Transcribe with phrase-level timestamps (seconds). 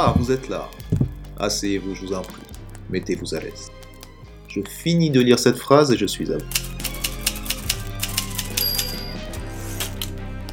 [0.00, 0.70] Ah, vous êtes là.
[1.40, 2.40] Asseyez-vous, je vous en prie.
[2.88, 3.72] Mettez-vous à l'aise.
[4.46, 6.44] Je finis de lire cette phrase et je suis à vous.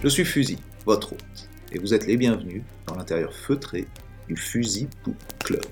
[0.02, 0.58] Je suis Fusil,
[0.88, 3.86] votre hôte, et vous êtes les bienvenus dans l'intérieur feutré
[4.28, 5.64] du Fusil Book Club.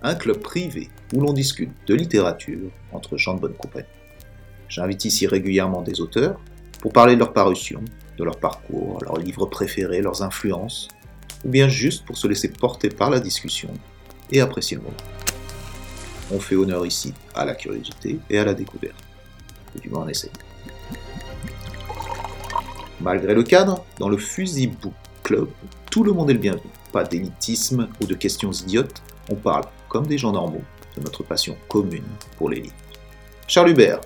[0.00, 3.88] Un club privé où l'on discute de littérature entre gens de bonne compagnie.
[4.70, 6.40] J'invite ici régulièrement des auteurs
[6.80, 7.84] pour parler de leur parution,
[8.16, 10.88] de leur parcours, leurs livres préférés, leurs influences,
[11.44, 13.70] ou bien juste pour se laisser porter par la discussion
[14.30, 14.96] et apprécier le moment.
[16.32, 18.96] On fait honneur ici à la curiosité et à la découverte.
[19.80, 20.30] Du moins on essaye.
[23.00, 24.72] Malgré le cadre, dans le Fusil
[25.22, 25.48] Club,
[25.90, 26.70] tout le monde est le bienvenu.
[26.92, 30.62] Pas d'élitisme ou de questions idiotes, on parle, comme des gens normaux,
[30.96, 32.04] de notre passion commune
[32.36, 32.74] pour livres.
[33.46, 34.00] Charles Hubert,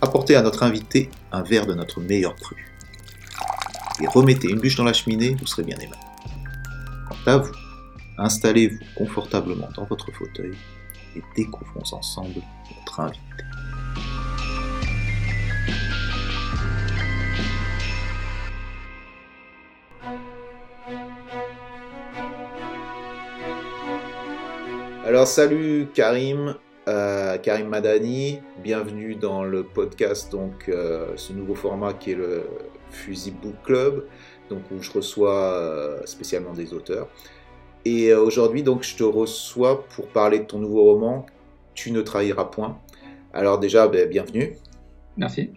[0.00, 2.56] apportez à notre invité un verre de notre meilleur cru.
[4.02, 6.11] Et remettez une bûche dans la cheminée, vous serez bien aimable.
[7.24, 7.52] À vous,
[8.18, 10.56] installez-vous confortablement dans votre fauteuil
[11.14, 12.42] et découvrons ensemble
[12.74, 13.20] notre invité.
[25.06, 26.56] Alors salut Karim,
[26.88, 32.48] euh, Karim Madani, bienvenue dans le podcast, donc euh, ce nouveau format qui est le
[32.90, 34.06] Fusil Book Club,
[34.52, 37.08] donc où je reçois euh, spécialement des auteurs.
[37.84, 41.26] Et euh, aujourd'hui, donc, je te reçois pour parler de ton nouveau roman,
[41.74, 42.78] Tu ne trahiras point.
[43.32, 44.56] Alors déjà, ben, bienvenue.
[45.16, 45.50] Merci.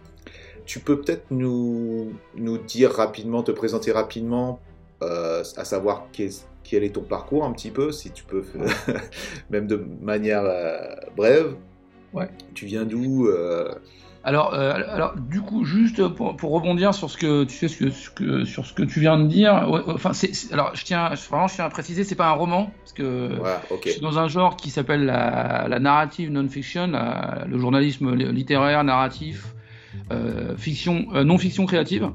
[0.65, 4.59] Tu peux peut-être nous, nous dire rapidement, te présenter rapidement,
[5.03, 8.43] euh, à savoir qu'est- quel est ton parcours un petit peu, si tu peux,
[9.51, 11.53] même de manière euh, brève.
[12.13, 12.29] Ouais.
[12.53, 13.27] Tu viens d'où
[14.25, 17.77] Alors, euh, alors, du coup, juste pour, pour rebondir sur ce que tu sais, ce
[17.77, 19.69] que, ce que- sur ce que tu viens de dire.
[19.69, 19.81] ouais,
[20.51, 23.61] alors, je tiens, vraiment, je tiens à préciser, c'est pas un roman, parce que Voilà,
[23.85, 26.91] je suis dans un genre qui s'appelle la, la narrative non-fiction,
[27.47, 29.53] le journalisme littéraire, narratif,
[30.11, 32.09] euh, fiction, euh, non-fiction créative.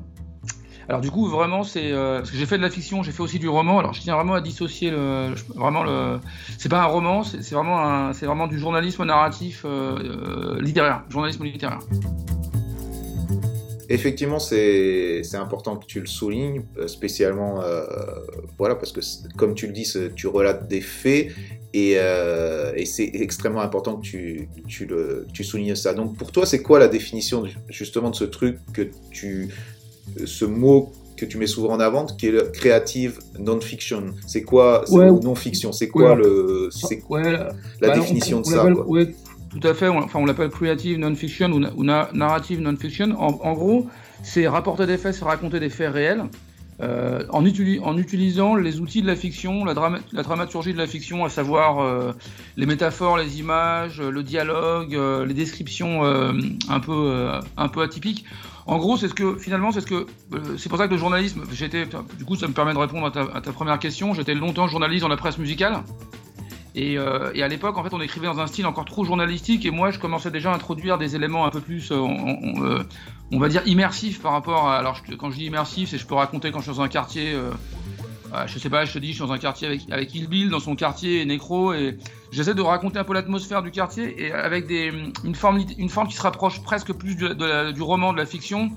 [0.90, 3.22] Alors du coup, vraiment, c'est euh, parce que j'ai fait de la fiction, j'ai fait
[3.22, 3.78] aussi du roman.
[3.78, 6.18] Alors je tiens vraiment à dissocier le, vraiment le,
[6.58, 11.44] c'est pas un roman, c'est vraiment c'est vraiment du journalisme narratif euh, euh, littéraire, journalisme
[11.44, 11.78] littéraire.
[13.88, 17.60] Effectivement, c'est important que tu le soulignes, spécialement,
[18.58, 19.00] voilà, parce que
[19.36, 21.28] comme tu le dis, tu relates des faits
[21.72, 21.96] et,
[22.84, 25.92] c'est extrêmement important que tu, le, tu soulignes ça.
[25.94, 29.50] Donc pour toi, c'est quoi la définition justement de ce truc que tu,
[30.24, 34.84] ce mot que tu mets souvent en avant, qui est le creative non-fiction C'est quoi,
[34.90, 35.10] Ouais.
[35.10, 35.70] ou non-fiction?
[35.72, 36.16] C'est quoi Ouais.
[36.16, 39.04] le, c'est Ouais, la Bah, définition on- de on ça quoi?
[39.50, 39.88] tout à fait.
[39.88, 43.14] On, enfin, on l'appelle creative non-fiction ou, na- ou na- narrative non-fiction.
[43.18, 43.86] En, en gros,
[44.22, 46.24] c'est rapporter des faits, c'est raconter des faits réels.
[46.82, 50.78] euh, en, utili- en utilisant les outils de la fiction, la, drama- la dramaturgie de
[50.78, 52.12] la fiction, à savoir euh,
[52.56, 57.28] les métaphores, les images, le dialogue, euh, les descriptions un peu
[57.58, 58.24] un peu atypiques.
[58.66, 60.98] En gros, c'est ce que finalement, c'est ce que euh, c'est pour ça que le
[60.98, 61.86] journalisme, j'étais,
[62.18, 64.14] du coup, ça me permet de répondre à ta, première question.
[64.14, 65.82] J'étais longtemps journaliste dans la presse musicale.
[66.76, 69.66] Et, euh, et à l'époque, en fait, on écrivait dans un style encore trop journalistique,
[69.66, 71.96] et moi, je commençais déjà à introduire des éléments un peu plus, euh,
[73.32, 74.78] on, va dire, immersifs par rapport à.
[74.78, 77.34] Alors, quand je dis immersif, c'est je peux raconter quand je suis dans un quartier.
[78.46, 80.60] Je sais pas, je te dis, je suis dans un quartier avec, avec Bill, dans
[80.60, 81.98] son quartier, et Necro, et
[82.30, 86.62] j'essaie de raconter un peu l'atmosphère du quartier, et avec une, forme, qui se rapproche
[86.62, 88.70] presque plus du, roman, de la fiction,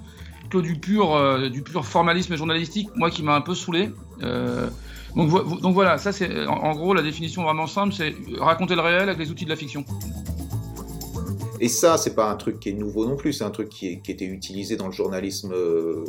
[0.49, 3.91] que du pur, euh, du pur formalisme journalistique, moi qui m'a un peu saoulé.
[4.21, 4.69] Euh,
[5.15, 8.81] donc, vo- donc voilà, ça c'est en, gros la définition vraiment simple, c'est raconter le
[8.81, 9.85] réel avec les outils de la fiction.
[11.59, 14.01] Et ça, c'est pas un truc qui est nouveau non plus, c'est un truc qui,
[14.01, 16.03] qui était utilisé dans le journalisme, euh,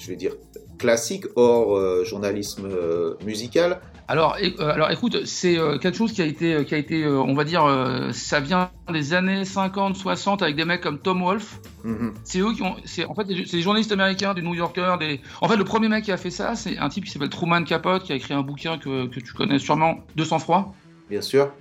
[0.00, 0.32] je vais dire,
[0.78, 3.80] classique, hors euh, journalisme euh, musical.
[4.08, 7.44] Alors, euh, alors écoute, c'est quelque chose qui a été, qui a été, on va
[7.44, 7.64] dire,
[8.12, 11.60] ça vient des années 50, 60 avec des mecs comme Tom Wolfe.
[11.84, 12.14] Mhm.
[12.24, 15.20] C'est eux qui ont, c'est en fait, c'est des journalistes américains, des New Yorkers, des.
[15.40, 17.62] En fait, le premier mec qui a fait ça, c'est un type qui s'appelle Truman
[17.62, 20.74] Capote, qui a écrit un bouquin que, que tu connais sûrement, 200 froid.
[21.08, 21.52] Bien sûr.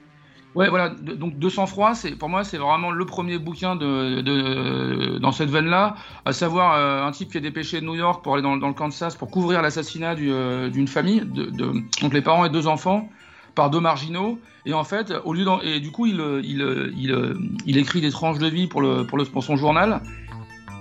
[0.56, 0.90] Ouais, voilà.
[0.90, 5.32] de- donc 200 froid, c'est pour moi, c'est vraiment le premier bouquin de, de- dans
[5.32, 8.42] cette veine-là, à savoir euh, un type qui est dépêché de New York pour aller
[8.42, 12.50] dans, le Kansas pour couvrir l'assassinat euh, d'une famille, de, de- donc les parents et
[12.50, 13.10] deux enfants,
[13.54, 14.40] par deux marginaux.
[14.66, 18.40] Et en fait, au lieu et du coup, il, euh, il, il, écrit des tranches
[18.40, 20.02] de vie pour le, pour le, son journal.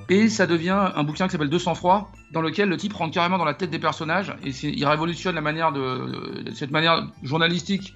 [0.08, 3.36] Et ça devient un bouquin qui s'appelle 200 froid, dans lequel le type rentre carrément
[3.36, 7.94] dans la tête des personnages et il révolutionne la manière de, de- cette manière journalistique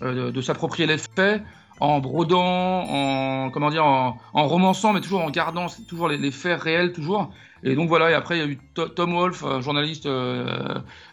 [0.00, 1.42] de, de s'approprier les faits
[1.80, 6.92] en brodant, en comment dire, en, romançant, mais toujours en gardant toujours les, faits réels,
[6.92, 7.32] toujours.
[7.62, 8.10] Et donc voilà.
[8.10, 8.58] Et après, il y a eu
[8.94, 10.08] Tom Wolfe, journaliste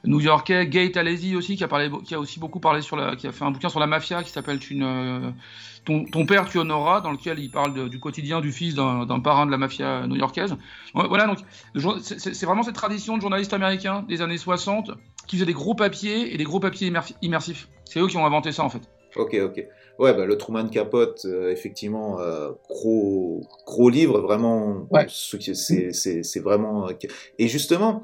[0.03, 3.27] new-yorkais, Gate Alesi aussi, qui a parlé, qui a aussi beaucoup parlé sur la, qui
[3.27, 5.33] a fait un bouquin sur la mafia qui s'appelle une
[5.85, 9.51] ton, père tu honoras, dans lequel il parle du quotidien du fils d'un parrain de
[9.51, 10.55] la mafia new-yorkaise.
[10.93, 11.39] Voilà, donc
[12.01, 14.91] c'est vraiment cette tradition de journalistes américains des années 60
[15.27, 16.91] qui faisaient des gros papiers et des gros papiers
[17.21, 17.69] immersifs.
[17.85, 18.81] C'est eux qui ont inventé ça en fait.
[19.15, 19.65] Ok, ok.
[19.99, 24.87] Ouais, bah, le Truman Capote, euh, effectivement, euh, gros, gros livre, vraiment.
[24.89, 25.05] Ouais.
[25.09, 26.87] C'est vraiment.
[26.87, 26.93] Euh,
[27.37, 28.03] et justement,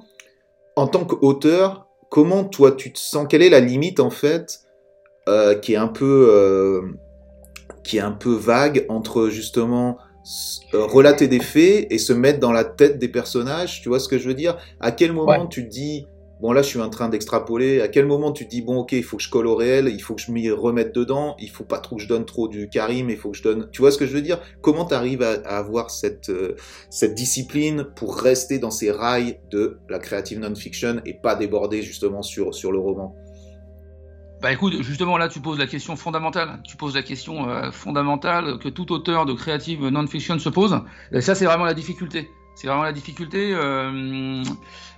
[0.76, 3.26] en tant qu'auteur, comment toi tu te sens?
[3.30, 4.62] Quelle est la limite en fait
[5.62, 6.84] qui est un peu
[7.84, 9.98] qui est un peu vague entre justement
[10.74, 13.82] euh, relater des faits et se mettre dans la tête des personnages?
[13.82, 14.58] Tu vois ce que je veux dire?
[14.80, 16.06] À quel moment tu te dis
[16.42, 18.92] bon là je suis en train d'extrapoler À quel moment tu te dis bon ok
[18.94, 21.50] il faut que je colle au réel, il faut que je m'y remette dedans, il
[21.50, 23.70] faut pas trop que je donne trop du Karim, il faut que je donne.
[23.72, 24.40] Tu vois ce que je veux dire?
[24.62, 26.56] Comment tu arrives à, avoir cette euh,
[26.90, 32.22] cette discipline pour rester dans ces rails de la creative non-fiction et pas déborder justement
[32.22, 33.16] sur sur le roman?
[34.42, 38.60] Bah écoute, justement là tu poses la question fondamentale, tu poses la question euh, fondamentale
[38.60, 40.80] que tout auteur de creative non-fiction se pose.
[41.12, 42.30] Et ça c'est vraiment la difficulté.
[42.58, 44.42] C'est vraiment la difficulté euh,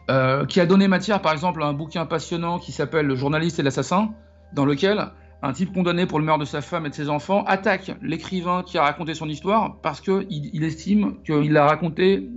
[0.09, 3.59] euh, qui a donné matière par exemple à un bouquin passionnant qui s'appelle Le journaliste
[3.59, 4.13] et l'assassin,
[4.53, 5.09] dans lequel
[5.41, 8.63] un type condamné pour le meurtre de sa femme et de ses enfants attaque l'écrivain
[8.65, 12.29] qui a raconté son histoire parce qu'il il estime qu'il l'a raconté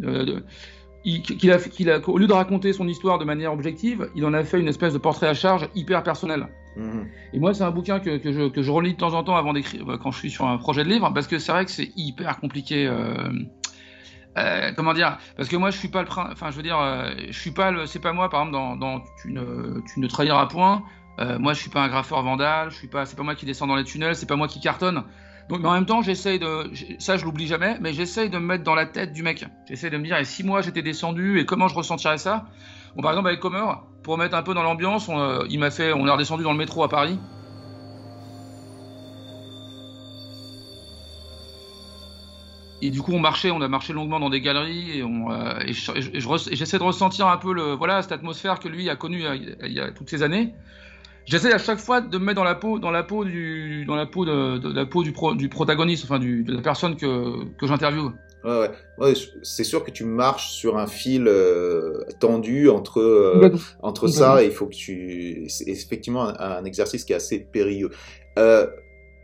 [1.04, 4.34] qu'il a, qu'il a, au lieu de raconter son histoire de manière objective, il en
[4.34, 6.48] a fait une espèce de portrait à charge hyper personnel.
[6.76, 7.06] Mhm.
[7.32, 9.36] Et moi, c'est un bouquin que, que, je, que, je, relis de temps en temps
[9.36, 11.64] avant d'écrire, euh, quand je suis sur un projet de livre, parce que c'est vrai
[11.64, 12.86] que c'est hyper compliqué.
[12.86, 13.30] Euh,
[14.38, 17.11] euh, comment dire Parce que moi, je suis pas le, enfin, je veux dire, euh,
[17.29, 20.82] je suis pas le, c'est pas moi, par exemple, dans, tu, ne, trahiras point.
[21.20, 22.70] Euh, moi, je suis pas un graffeur vandal.
[22.70, 24.17] Je suis pas, c'est pas moi qui descends dans les tunnels.
[24.17, 25.05] C'est pas moi qui cartonne.
[25.49, 28.46] Donc, mais en même temps, j'essaye de, ça je l'oublie jamais, mais j'essaye de me
[28.46, 29.44] mettre dans la tête du mec.
[29.69, 32.46] J'essaye de me dire, et si moi j'étais descendu, et comment je ressentirais ça?
[32.94, 35.11] Bon, par exemple, avec Comer, pour mettre un peu dans l'ambiance,
[35.50, 37.19] il m'a fait, on est redescendu dans le métro à Paris.
[42.84, 45.61] Et du coup, on marchait, on a marché longuement dans des galeries, et, on, euh,
[45.64, 49.23] et j'essaie de ressentir un peu le, voilà, cette atmosphère que lui a connue
[49.62, 50.52] il y a toutes ces années.
[51.25, 53.94] J'essaie à chaque fois de me mettre dans la peau, dans la peau du, dans
[53.94, 57.69] la peau de, la peau du, du protagoniste, enfin du, de la personne que, que
[57.69, 58.12] j'interviewe.
[58.44, 58.70] Ouais, ouais.
[58.99, 59.12] ouais
[59.44, 64.46] c'est sûr que tu marches sur un fil euh, tendu entre euh, entre ça et
[64.46, 65.44] il faut que tu.
[65.49, 67.90] C'est effectivement un, exercice qui est assez périlleux.
[68.40, 68.67] Euh,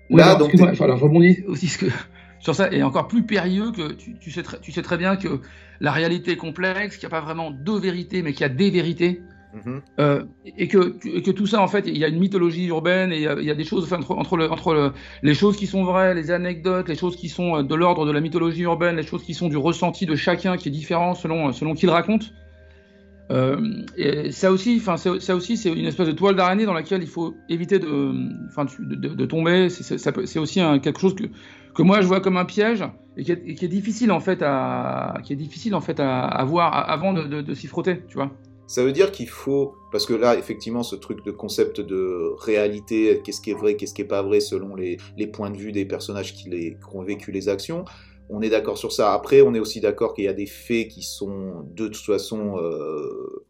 [0.08, 0.54] là, donc.
[0.80, 1.86] alors, je rebondis aussi ce que,
[2.40, 5.16] sur ça et encore plus périlleux que tu, tu, sais très, tu sais très bien
[5.16, 5.40] que
[5.80, 8.48] la réalité est complexe, qu'il n'y a pas vraiment deux vérités, mais qu'il y a
[8.48, 9.22] des vérités.
[9.54, 9.80] Mhm.
[9.98, 10.24] Euh,
[10.58, 13.44] et, que, que, tout ça, en fait, il y a une mythologie urbaine et il
[13.44, 14.92] y a, des choses entre, entre, entre
[15.22, 18.12] les choses qui sont vraies, les anecdotes, les choses qui sont euh, de l'ordre de
[18.12, 21.52] la mythologie urbaine, les choses qui sont du ressenti de chacun qui est différent selon,
[21.52, 22.32] selon qui le raconte.
[23.30, 27.02] Euh, et ça aussi, enfin, ça aussi, c'est une espèce de toile d'araignée dans laquelle
[27.02, 28.14] il faut éviter de,
[28.48, 29.68] enfin, de, de, tomber.
[29.68, 31.24] C'est aussi un, quelque chose que,
[31.78, 32.82] que moi je vois comme un piège
[33.16, 36.24] et qui est, qui est difficile en fait à, qui est difficile en fait à,
[36.24, 38.32] à voir avant de, de s'y frotter, tu vois.
[38.66, 43.22] Ça veut dire qu'il faut, parce que là, effectivement, ce truc de concept de réalité,
[43.24, 45.70] qu'est-ce qui est vrai, qu'est-ce qui est pas vrai, selon les, les points de vue
[45.70, 47.84] des personnages qui, les, qui ont vécu les actions,
[48.28, 49.14] on est d'accord sur ça.
[49.14, 52.58] Après, on est aussi d'accord qu'il y a des faits qui sont de toute façon
[52.58, 53.46] euh,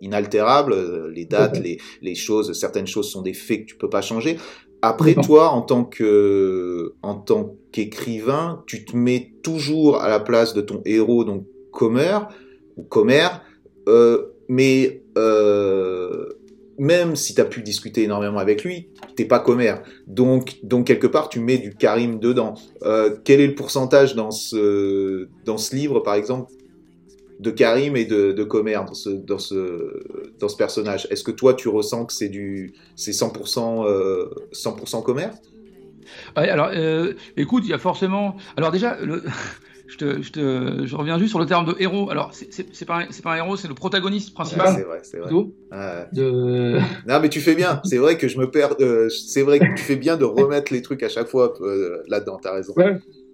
[0.00, 4.02] inaltérables, les dates, les, les, choses, certaines choses sont des faits que tu peux pas
[4.02, 4.36] changer.
[4.82, 10.54] Après, toi, en tant que, en tant qu'écrivain, tu te mets toujours à la place
[10.54, 12.18] de ton héros, donc Comer
[12.76, 13.28] ou Comer.
[13.88, 16.26] Euh, mais euh,
[16.78, 19.82] même si tu as pu discuter énormément avec lui, t'es pas commère.
[20.06, 22.54] Donc, donc quelque part, tu mets du Karim dedans.
[22.82, 26.52] Euh, quel est le pourcentage dans ce, dans ce livre, par exemple,
[27.42, 30.00] de Karim et de, de Comer dans ce, dans ce,
[30.38, 35.02] dans ce personnage Est-ce que toi, tu ressens que c'est du, c'est 100%, euh, 100%
[35.02, 35.28] Comer?
[36.36, 38.36] Alors, euh, écoute, il y a forcément.
[38.56, 39.22] Alors déjà, le...
[39.98, 42.10] je, reviens juste sur le terme de héros.
[42.10, 44.74] Alors, c'est pas, pas un héros, c'est le protagoniste principal.
[44.76, 45.30] c'est vrai, c'est vrai.
[47.08, 47.80] Non, mais tu fais bien.
[47.84, 48.76] C'est vrai que je me perds.
[48.80, 52.02] Euh, c'est vrai que tu fais bien de remettre les trucs à chaque fois euh,
[52.06, 52.38] là-dedans.
[52.40, 52.74] T'as raison.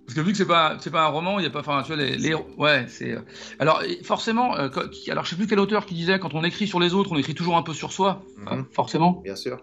[0.08, 1.82] Parce que vu que c'est pas c'est pas un roman, il y a pas enfin
[1.82, 3.20] tu vois les, les ouais, c'est euh,
[3.58, 6.94] Alors forcément alors je sais plus quel auteur qui disait quand on écrit sur les
[6.94, 8.64] autres, on écrit toujours un peu sur soi, mhm.
[8.72, 9.20] forcément.
[9.22, 9.58] Bien sûr.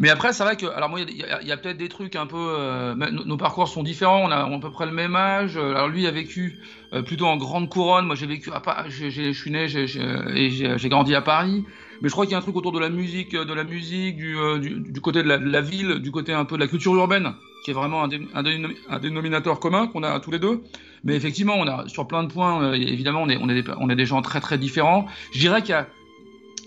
[0.00, 2.36] Mais après, c'est vrai que, alors moi, il y a, peut-être des trucs un peu.
[2.36, 4.24] Euh, nos, parcours sont différents.
[4.24, 5.56] On a, à peu près le même âge.
[5.56, 6.58] Alors lui a vécu
[6.92, 8.06] euh, plutôt en grande couronne.
[8.06, 8.90] Moi, j'ai vécu à Paris.
[8.90, 11.64] Je suis né et j'ai grandi à Paris.
[12.02, 14.16] Mais je crois qu'il y a un truc autour de la musique, de la musique,
[14.16, 14.36] du,
[14.80, 17.32] du, côté de la, ville, du côté un peu de la culture urbaine,
[17.66, 20.60] qui est vraiment un, un, dénominateur commun qu'on a tous les deux.
[21.02, 23.90] Mais effectivement, on a sur plein de points, évidemment, on est, on est, des, on
[23.90, 25.06] est des gens très très différents.
[25.32, 25.88] Je dirais qu'il y a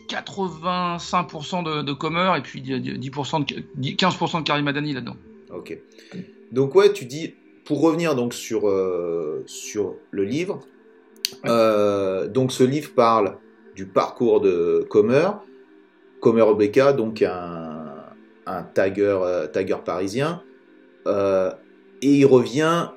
[0.09, 5.15] 85% de, de Comer et puis 10% de, 15% de Karim Adani là-dedans.
[5.55, 5.77] Ok.
[6.51, 10.59] Donc ouais, tu dis, pour revenir donc sur, euh, sur le livre,
[11.45, 13.37] euh, donc ce livre parle
[13.73, 15.29] du parcours de Comer,
[16.19, 17.85] Comer Obeka, donc un,
[18.45, 20.43] un tagger, euh, tagger parisien,
[21.05, 21.51] et
[22.01, 22.89] il revient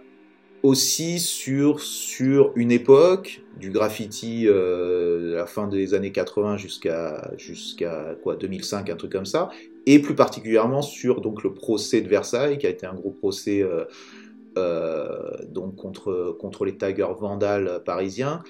[0.62, 8.14] aussi sur, sur une époque du graffiti euh, la fin des années 80 jusqu'à jusqu'à
[8.22, 9.50] quoi 2005 un truc comme ça
[9.86, 13.62] et plus particulièrement sur donc le procès de Versailles qui a été un gros procès
[13.62, 13.84] euh,
[14.56, 18.42] euh, donc contre contre les taggers vandales parisiens.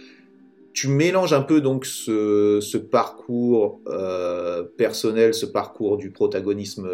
[0.74, 6.88] Tu mélanges un peu donc ce, ce parcours euh, personnel ce parcours du protagonisme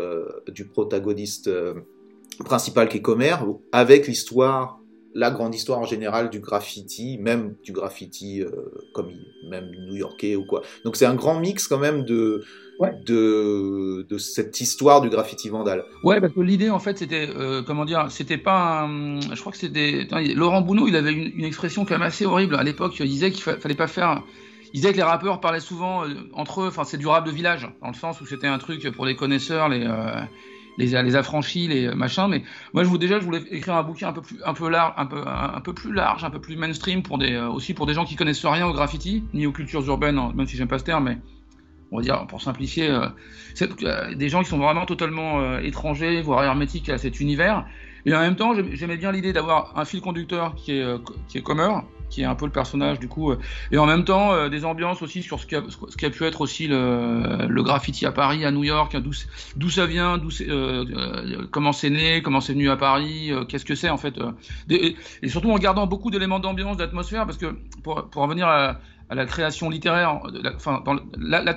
[0.48, 1.50] du protagoniste
[2.44, 3.36] principal qui est Comer
[3.72, 4.78] avec l'histoire
[5.14, 8.50] la grande histoire en général du graffiti, même du graffiti euh,
[8.94, 9.10] comme
[9.50, 10.62] même new-yorkais ou quoi.
[10.84, 12.44] Donc c'est un grand mix quand même de,
[13.04, 15.84] de, de, cette histoire du graffiti vandal.
[16.04, 19.50] Ouais, parce que l'idée en fait c'était, euh, comment dire, c'était pas un, je crois
[19.50, 23.08] que c'était, Laurent Bounot, il avait une, expression quand même assez horrible à l'époque, il
[23.08, 24.22] disait qu'il fallait pas faire...
[24.74, 27.30] Il disait que les rappeurs parlaient souvent euh, entre eux, enfin c'est du rap de
[27.30, 29.88] village, dans le sens où c'était un truc pour les connaisseurs, les,
[30.78, 32.28] les, les affranchis, les machins.
[32.30, 32.42] Mais
[32.72, 35.06] moi, je déjà, je voulais écrire un bouquin un peu plus, un peu large, un
[35.06, 37.94] peu, un, peu plus large, un peu plus mainstream pour des, euh, aussi pour des
[37.94, 40.78] gens qui connaissent rien au graffiti ni aux cultures urbaines, hein, même si j'aime pas
[40.78, 41.18] ce terme, mais
[41.90, 43.08] on va dire pour simplifier, euh,
[43.82, 47.66] euh des gens qui sont vraiment totalement euh, étrangers, voire hermétiques à cet univers.
[48.06, 50.84] Et en même temps, j'aimais bien l'idée d'avoir un fil conducteur qui est,
[51.28, 53.38] qui est commun, qui est un peu le personnage du coup, euh,
[53.70, 56.10] et en même temps euh, des ambiances aussi sur ce qui a, ce qui a
[56.10, 59.02] pu être aussi le, le, graffiti à Paris, à New York, hein,
[59.56, 63.74] d'où ça vient, euh, euh, comment c'est né, comment c'est venu à Paris, qu'est-ce que
[63.74, 64.14] c'est en fait,
[64.70, 68.78] et, surtout en gardant beaucoup d'éléments d'ambiance, d'atmosphère, parce que pour, pour revenir à,
[69.10, 70.20] à la création littéraire,
[70.56, 70.82] enfin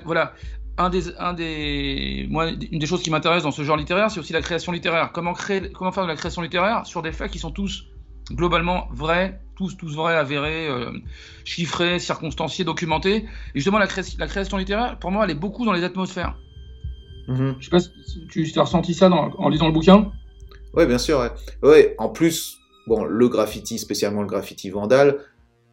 [0.04, 0.34] voilà,
[0.82, 4.20] un des, un des, moi, une des choses qui m'intéresse dans ce genre littéraire, c'est
[4.20, 5.12] aussi la création littéraire.
[5.14, 7.86] Comment créer, comment faire de la création littéraire sur des faits qui sont tous
[8.32, 10.92] globalement vrais, tous, tous vrais, avérés, euh,
[11.44, 13.18] chiffrés, circonstanciés, documentés.
[13.18, 16.38] Et justement, la, la, création littéraire, pour moi, elle est beaucoup dans les atmosphères.
[17.28, 17.56] Mm-hmm.
[17.60, 20.12] Je sais pas si tu as ressenti ça en lisant le bouquin.
[20.74, 21.20] Oui, bien sûr.
[21.20, 21.32] Ouais.
[21.70, 21.96] ouais.
[21.98, 22.58] En plus,
[22.88, 25.20] bon, le graffiti, spécialement le graffiti vandal,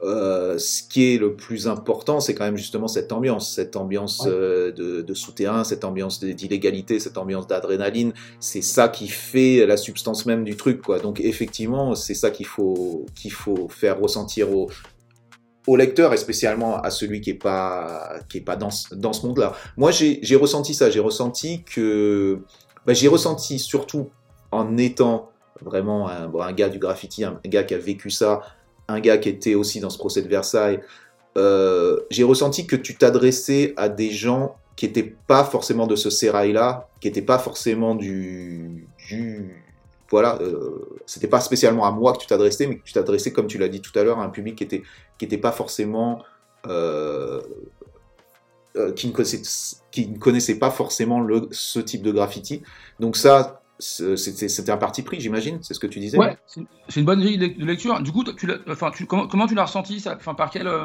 [0.01, 4.25] euh, ce qui est le plus important, c'est quand même justement cette ambiance, cette ambiance
[4.27, 8.13] euh, de, de, souterrain, cette ambiance d'illégalité, cette ambiance d'adrénaline.
[8.39, 11.01] C'est ça qui fait la substance même du truc, quoi.
[11.01, 14.71] Donc effectivement, c'est ça qu'il faut qu'il faut faire ressentir au,
[15.67, 19.27] au lecteur et spécialement à celui qui est pas qui est pas dans, dans ce
[19.27, 19.55] monde-là.
[19.77, 20.91] Moi, j'ai ressenti ça.
[20.91, 22.39] J'ai ressenti que
[22.87, 24.11] bah, j'ai ressenti surtout
[24.53, 28.43] en étant vraiment un, bon, un gars du graffiti, un gars qui a vécu ça
[28.89, 30.81] un gars qui était aussi dans ce procès de Versailles,
[31.37, 36.11] euh, j'ai ressenti que tu t'adressais à des gens qui n'étaient pas forcément de ce
[36.11, 38.87] sérail-là, qui n'étaient pas forcément du...
[40.11, 43.59] voilà, euh, c'était pas spécialement à moi que tu t'adressais, mais tu t'adressais, comme tu
[43.59, 44.83] l'as dit tout à l'heure, à un public qui était,
[45.19, 46.23] qui était pas forcément...
[46.67, 47.41] Euh,
[48.77, 49.41] euh, qui, ne connaissait,
[49.91, 52.63] qui ne connaissait pas forcément le, ce type de graffiti.
[53.01, 56.19] Donc ça, c'était un parti pris, j'imagine, c'est ce que tu disais.
[56.19, 58.01] Ouais, c'est une bonne grille de lecture.
[58.01, 60.85] Du coup, tu enfin, tu, comment, comment, tu l'as ressenti ça Enfin, par quel euh,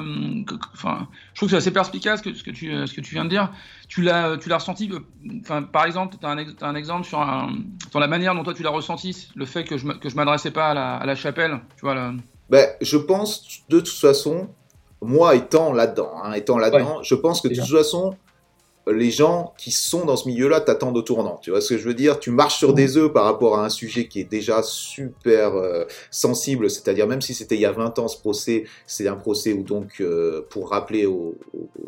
[0.73, 3.15] Enfin, je trouve que c'est assez perspicace ce que, ce que tu ce que tu
[3.15, 3.51] viens de dire.
[3.87, 4.91] Tu l'as ressenti.
[4.91, 4.99] Euh,
[5.41, 7.55] enfin, par exemple, tu as, as, un exemple sur, un,
[7.89, 10.51] sur la manière dont toi tu l'as ressenti, le fait que je que je m'adressais
[10.51, 11.95] pas à la, à la, chapelle, tu vois.
[12.49, 14.49] Ben, je pense de toute façon,
[15.01, 18.15] moi étant là-dedans, hein, étant là-dedans, je pense que de toute façon
[18.87, 21.39] les gens qui sont dans ce milieu-là t'attendent au tournant.
[21.41, 22.19] Tu vois ce que je veux dire?
[22.19, 25.85] Tu marches sur des œufs par rapport à un sujet qui est déjà super euh,
[26.11, 29.53] sensible, c'est-à-dire même si c'était il y a 20 ans ce procès, c'est un procès
[29.53, 31.35] où donc, euh, pour rappeler aux,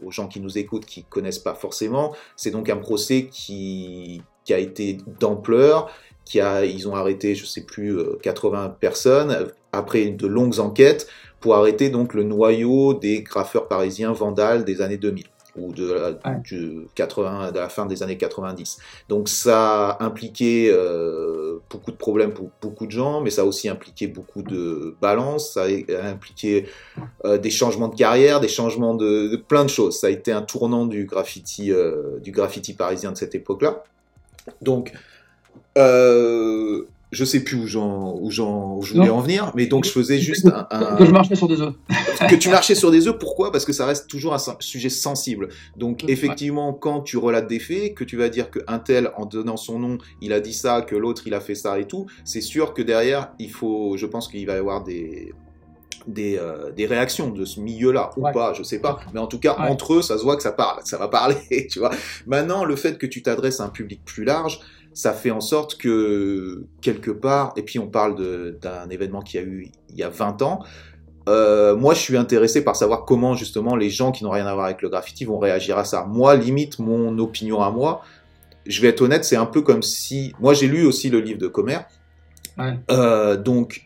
[0.10, 4.60] gens qui nous écoutent, qui connaissent pas forcément, c'est donc un procès qui, qui a
[4.60, 5.90] été d'ampleur,
[6.24, 11.08] qui a, ils ont arrêté, je sais plus, 80 euh, personnes après de longues enquêtes
[11.42, 15.26] pour arrêter donc le noyau des graffeurs parisiens vandales des années 2000
[15.58, 18.78] ou de la, du 80, de la fin des années 90.
[19.10, 23.46] Donc ça a impliqué euh, beaucoup de problèmes pour beaucoup de gens, mais ça a
[23.46, 26.68] aussi impliqué beaucoup de balance, ça a impliqué
[27.24, 30.00] euh, des changements de carrière, des changements de, de, plein de choses.
[30.00, 33.84] Ça a été un tournant du graffiti, euh, du graffiti parisien de cette époque-là.
[34.62, 34.92] Donc,
[35.78, 36.86] euh,
[37.16, 40.20] je sais plus où j'en où j'en je voulais en venir, mais donc je faisais
[40.20, 41.74] juste un, que je marchais sur des œufs.
[42.30, 43.52] que tu marchais sur des œufs, pourquoi?
[43.52, 45.48] Parce que ça reste toujours un sujet sensible.
[45.78, 49.26] Donc effectivement, quand tu relates des faits, que tu vas dire que un tel en
[49.26, 52.06] donnant son nom, il a dit ça, que l'autre il a fait ça et tout,
[52.26, 55.34] c'est sûr que derrière, il faut, je pense qu'il va y avoir des
[56.08, 59.00] des, euh, des, réactions de ce milieu-là ou pas, je sais pas.
[59.14, 61.68] Mais en tout cas, entre eux, ça se voit que ça parle, ça va parler,
[61.72, 61.92] tu vois.
[62.28, 64.60] Maintenant, le fait que tu t'adresses à un public plus large,
[64.96, 69.42] ça fait en sorte que, quelque part, et puis on parle d'un événement qui a
[69.42, 70.64] eu il y a 20 ans,
[71.28, 74.54] euh, moi je suis intéressé par savoir comment justement les gens qui n'ont rien à
[74.54, 76.06] voir avec le graffiti vont réagir à ça.
[76.06, 78.04] Moi, limite, mon opinion à moi,
[78.66, 80.34] je vais être honnête, c'est un peu comme si...
[80.40, 81.80] Moi j'ai lu aussi le livre de Comer,
[82.58, 82.80] ouais.
[82.90, 83.85] euh, donc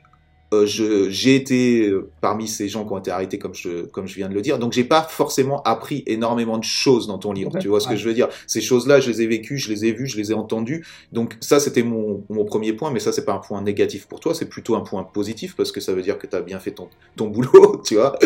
[0.51, 4.15] euh, j'ai été euh, parmi ces gens qui ont été arrêtés comme je, comme je
[4.15, 4.57] viens de le dire.
[4.57, 7.51] Donc j'ai pas forcément appris énormément de choses dans ton livre.
[7.59, 9.85] Tu vois ce que je veux dire Ces choses-là, je les ai vécues, je les
[9.85, 10.85] ai vues, je les ai entendues.
[11.11, 14.19] Donc ça, c'était mon, mon premier point, mais ça, c'est pas un point négatif pour
[14.19, 16.59] toi, c'est plutôt un point positif parce que ça veut dire que tu as bien
[16.59, 18.17] fait ton, ton boulot, tu vois.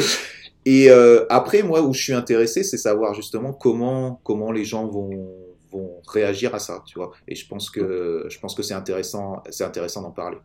[0.65, 4.87] Et euh, après, moi, où je suis intéressé, c'est savoir justement comment, comment les gens
[4.87, 5.29] vont,
[5.71, 7.11] vont réagir à ça, tu vois.
[7.27, 10.37] Et je pense que, je pense que c'est intéressant, c'est intéressant d'en parler.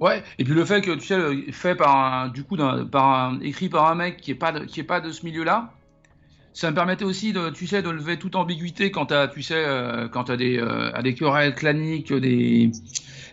[0.00, 2.56] Ouais, et puis le fait que tu sais, fait par un, du coup,
[2.90, 5.74] par écrit par un mec qui est pas de, qui est pas de ce milieu-là,
[6.52, 9.54] ça me permettait aussi de, tu sais, de lever toute ambiguïté quand t'as, tu sais,
[9.56, 12.72] euh, quand t'as des, euh, des querelles claniques, des,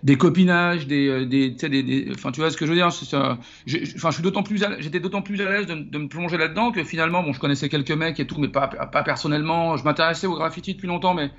[0.04, 2.78] des copinages, des, euh, des, tu sais, des, enfin, tu vois ce que je veux
[2.78, 2.88] dire.
[2.88, 6.72] Enfin, je suis d'autant plus, j'étais d'autant plus à l'aise de, de, me plonger là-dedans
[6.72, 9.78] que finalement, bon, je connaissais quelques mecs et tout, mais pas, pas personnellement.
[9.78, 11.32] Je m'intéressais au graffiti depuis longtemps, mais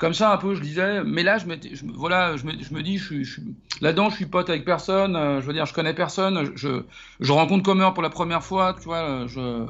[0.00, 1.56] comme ça un peu je disais mais là je me
[1.94, 3.40] voilà je me, je me dis je, je,
[3.82, 6.82] là-dedans je suis pote avec personne euh, je veux dire je connais personne je,
[7.20, 9.66] je rencontre Comer pour la première fois tu vois je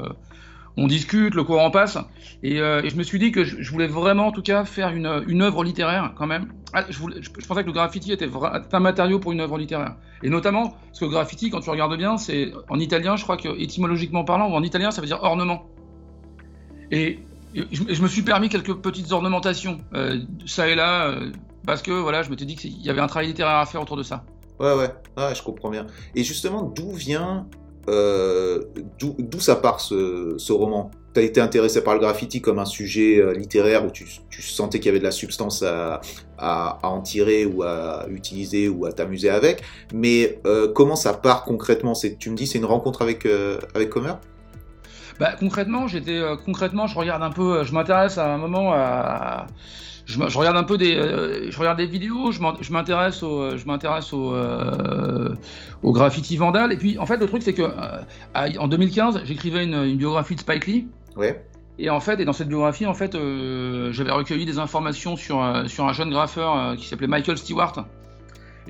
[0.76, 1.98] on discute le courant passe
[2.42, 5.24] et, euh, je me suis dit que je, voulais vraiment en tout cas faire une,
[5.26, 6.46] une œuvre littéraire quand même.
[6.72, 8.28] Ah, je, voulais, je, pensais que le graffiti était
[8.72, 9.96] un matériau pour une œuvre littéraire.
[10.22, 13.36] Et notamment parce que le graffiti quand tu regardes bien c'est en italien je crois
[13.36, 15.66] que étymologiquement parlant ou en italien ça veut dire ornement.
[16.92, 17.18] Et
[17.54, 21.30] je, me suis permis quelques petites ornementations, euh, ça et là, euh,
[21.66, 23.96] parce que voilà, je m'étais dit qu'il y avait un travail littéraire à faire autour
[23.96, 24.24] de ça.
[24.58, 25.86] Ouais, ouais, ah, je comprends bien.
[26.14, 27.46] Et justement, d'où vient,
[27.88, 28.64] euh,
[28.98, 30.90] d'où ça part ce, ce roman?
[31.12, 34.06] T'as été intéressé par le graffiti comme un sujet littéraire où tu,
[34.40, 36.00] sentais qu'il y avait de la substance à,
[36.84, 40.40] en tirer ou à utiliser ou à t'amuser avec, mais
[40.72, 41.94] comment ça part concrètement?
[41.94, 43.26] Tu me dis c'est une rencontre avec,
[43.74, 44.12] avec Comer
[45.20, 48.72] bah, concrètement, j'étais euh, concrètement, je regarde un peu, euh, je m'intéresse à un moment
[48.72, 49.46] à,
[50.06, 53.66] je, je, regarde un peu des, euh, je regarde des vidéos, je m'intéresse au, je
[53.66, 54.34] m'intéresse au,
[55.82, 56.72] au graffiti vandal.
[56.72, 57.70] Et puis, en fait, le truc c'est que
[58.34, 60.88] en 2015, j'écrivais une, une, biographie de Spike Lee.
[61.16, 61.44] Ouais.
[61.78, 65.84] Et en fait, et dans cette biographie, en fait, j'avais recueilli des informations sur sur
[65.84, 67.84] un jeune graffeur qui s'appelait Michael Stewart.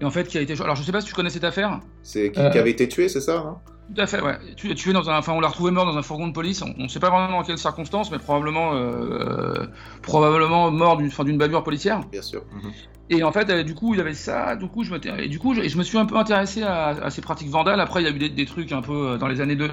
[0.00, 0.60] Et en fait, qui a été.
[0.60, 1.80] Alors, je sais pas si tu connais cette affaire.
[2.02, 3.58] C'est qui, qui, avait été tué, c'est ça hein?
[3.92, 4.38] Tout à fait, ouais.
[4.56, 6.62] Tu, tué dans un, enfin, on l'a retrouvé mort dans un fourgon de police.
[6.62, 9.66] On ne sait pas vraiment dans quelles circonstances, mais probablement, euh,
[10.02, 12.00] probablement mort d'une, d'une bavure policière.
[12.10, 12.42] Bien sûr.
[12.52, 12.70] Mhm.
[13.12, 14.54] Et en fait, euh, du coup, il y avait ça.
[14.54, 17.10] Du coup, je me, et du coup, je, je, me suis un peu intéressé à,
[17.10, 17.80] ces pratiques vandales.
[17.80, 19.68] Après, il y a eu des, trucs un peu euh, dans les années de,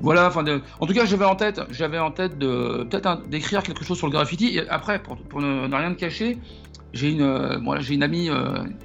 [0.00, 0.28] voilà.
[0.28, 0.42] Enfin,
[0.80, 4.06] en tout cas, j'avais en tête, j'avais en tête de peut-être d'écrire quelque chose sur
[4.06, 4.56] le graffiti.
[4.56, 6.38] Et après, pour, pour ne, rien te cacher,
[6.94, 8.30] j'ai une, moi, j'ai une amie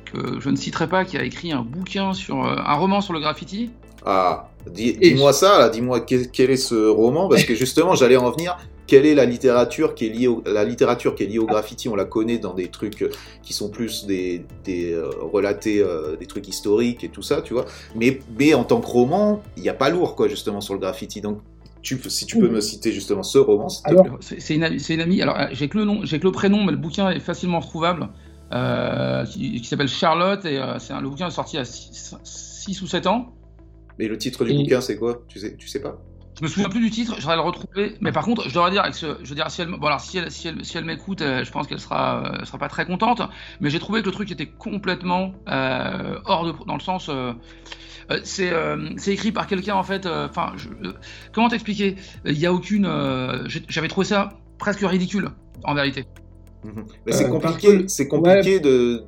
[0.04, 3.22] que je ne citerai pas qui a écrit un bouquin sur un roman sur le
[3.22, 3.72] graffiti.
[4.06, 8.58] Ah, dis-moi ça, dis-moi quel, est ce roman, parce que justement, j'allais en venir.
[8.86, 11.88] Quelle est la littérature qui est liée au, la littérature qui est liée au graffiti?
[11.88, 13.10] On la connaît dans des trucs
[13.42, 17.54] qui sont plus des, des euh, relatés, euh, des trucs historiques et tout ça, tu
[17.54, 17.66] vois.
[17.96, 20.82] Mais, mais en tant que roman, il n'y a pas lourd, quoi, justement, sur le
[20.82, 21.22] graffiti.
[21.22, 21.40] Donc,
[21.82, 25.22] tu, si tu peux me citer justement ce roman, c'est une, une, amie.
[25.22, 28.10] Alors, j'ai que le nom, j'ai que le prénom, mais le bouquin est facilement retrouvable.
[28.52, 33.08] Euh, qui, s'appelle Charlotte et c'est un le bouquin est sorti à 6 ou 7
[33.08, 33.34] ans.
[34.00, 35.22] Mais le titre du bouquin, c'est quoi?
[35.28, 36.02] Tu sais, tu sais pas?
[36.38, 37.96] Je me souviens plus du titre, j'aurais le retrouver.
[38.02, 40.02] Mais par contre, je devrais dire, avec ce, je veux dire, si elle, bon alors
[40.02, 42.70] si elle, si elle, si elle m'écoute, euh, je pense qu'elle sera, euh, sera pas
[42.70, 43.22] très contente.
[43.62, 47.10] Mais j'ai trouvé que le truc était complètement euh, hors de, dans le sens.
[47.10, 47.34] Euh,
[48.24, 48.52] c'est
[48.98, 50.06] c'est écrit par quelqu'un en fait.
[50.06, 50.54] Enfin,
[51.32, 51.96] comment t'expliquer?
[52.26, 52.86] Il y a aucune.
[53.70, 55.30] J'avais trouvé ça presque ridicule
[55.64, 56.06] en vérité.
[56.66, 56.86] Mhm.
[57.08, 59.06] C'est compliqué, c'est compliqué de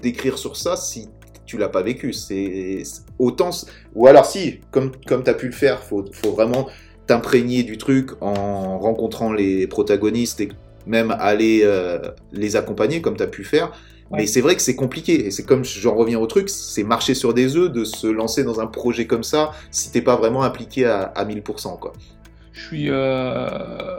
[0.00, 1.08] d'écrire sur ça si
[1.46, 2.12] tu l'as pas vécu.
[2.12, 2.82] C'est
[3.18, 3.50] autant.
[3.94, 6.68] Ou alors, si, comme, comme tu as pu le faire, faut, faut vraiment
[7.06, 10.48] t'imprégner du truc en rencontrant les protagonistes et
[10.86, 11.98] même aller euh,
[12.32, 13.72] les accompagner comme tu as pu faire.
[14.12, 15.26] Mais c'est vrai que c'est compliqué.
[15.26, 18.44] Et c'est comme, j'en reviens au truc, c'est marcher sur des œufs de se lancer
[18.44, 21.78] dans un projet comme ça si t'es pas vraiment impliqué à, à 1000%.
[21.80, 21.92] Quoi.
[22.52, 22.90] Je suis.
[22.90, 23.98] Euh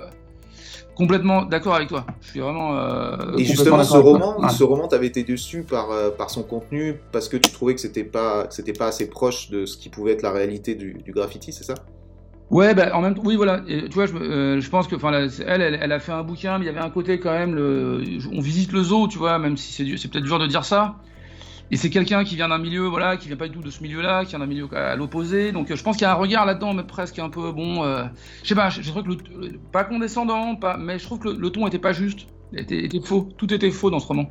[0.96, 2.06] Complètement d'accord avec toi.
[2.22, 2.78] Je suis vraiment.
[2.78, 6.96] Euh, et justement, ce roman, ce roman, t'avais été déçu par, euh, par son contenu
[7.12, 10.14] parce que tu trouvais que c'était pas, c'était pas assez proche de ce qui pouvait
[10.14, 11.76] être la réalité du, du graffiti, c'est ça?
[12.52, 13.62] Ouais, bah, en même temps, oui, voilà.
[13.62, 16.60] tu vois, je, euh, je pense que, enfin, elle, elle, elle, a fait un bouquin,
[16.60, 19.40] mais il y avait un côté quand même, le, on visite le zoo, tu vois,
[19.40, 20.96] même si c'est, c'est peut-être dur de dire ça.
[21.72, 23.82] Et c'est quelqu'un qui vient d'un milieu, voilà, qui vient pas du tout de ce
[23.82, 25.52] milieu-là, qui vient d'un milieu à l'opposé.
[25.52, 28.04] Donc je pense qu'il y a un regard là-dedans, mais presque un peu, bon, euh,
[28.44, 31.50] je sais pas, je, trouve que le, pas condescendant, pas, mais je trouve que le,
[31.50, 34.30] ton était pas juste, était, était, faux, tout était faux dans ce roman.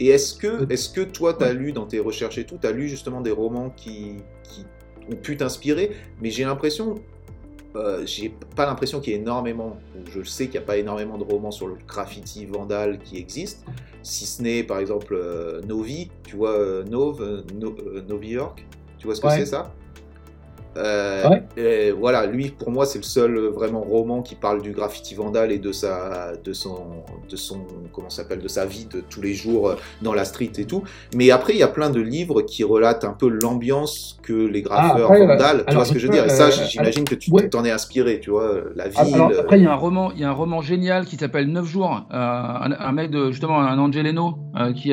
[0.00, 2.66] Et est-ce que, est-ce que toi, tu as lu dans tes recherches et tout, tu
[2.66, 4.66] as lu justement des romans qui, qui
[5.10, 6.96] ont pu t'inspirer, mais j'ai l'impression,
[7.76, 9.76] euh, j'ai pas l'impression qu'il y ait énormément,
[10.08, 13.64] je sais qu'il n'y a pas énormément de romans sur le graffiti vandal qui existent,
[14.02, 17.44] si ce n'est par exemple euh, Novi, tu vois, euh, Nov,
[18.08, 18.64] Novi York,
[18.98, 19.72] tu vois ce que c'est ça?
[20.76, 25.14] Euh, voilà, lui, pour moi, c'est le seul euh, vraiment roman qui parle du graffiti
[25.14, 26.76] vandal et de sa, de son,
[27.28, 27.60] de son,
[27.92, 30.82] comment s'appelle, de sa vie de tous les jours euh, dans la street et tout.
[31.14, 34.64] Mais après, il y a plein de livres qui relatent un peu l'ambiance que les
[34.70, 35.64] ah, graffeurs vandales.
[35.68, 38.20] tu vois ce que je veux dire Et ça, j'imagine que tu t'en es inspiré,
[38.20, 39.38] tu vois, la ah, ville.
[39.38, 41.64] après, il y a un roman, il y a un roman génial qui s'appelle 9
[41.66, 42.06] jours.
[42.10, 44.38] un, mec de justement un Angeleno
[44.74, 44.92] qui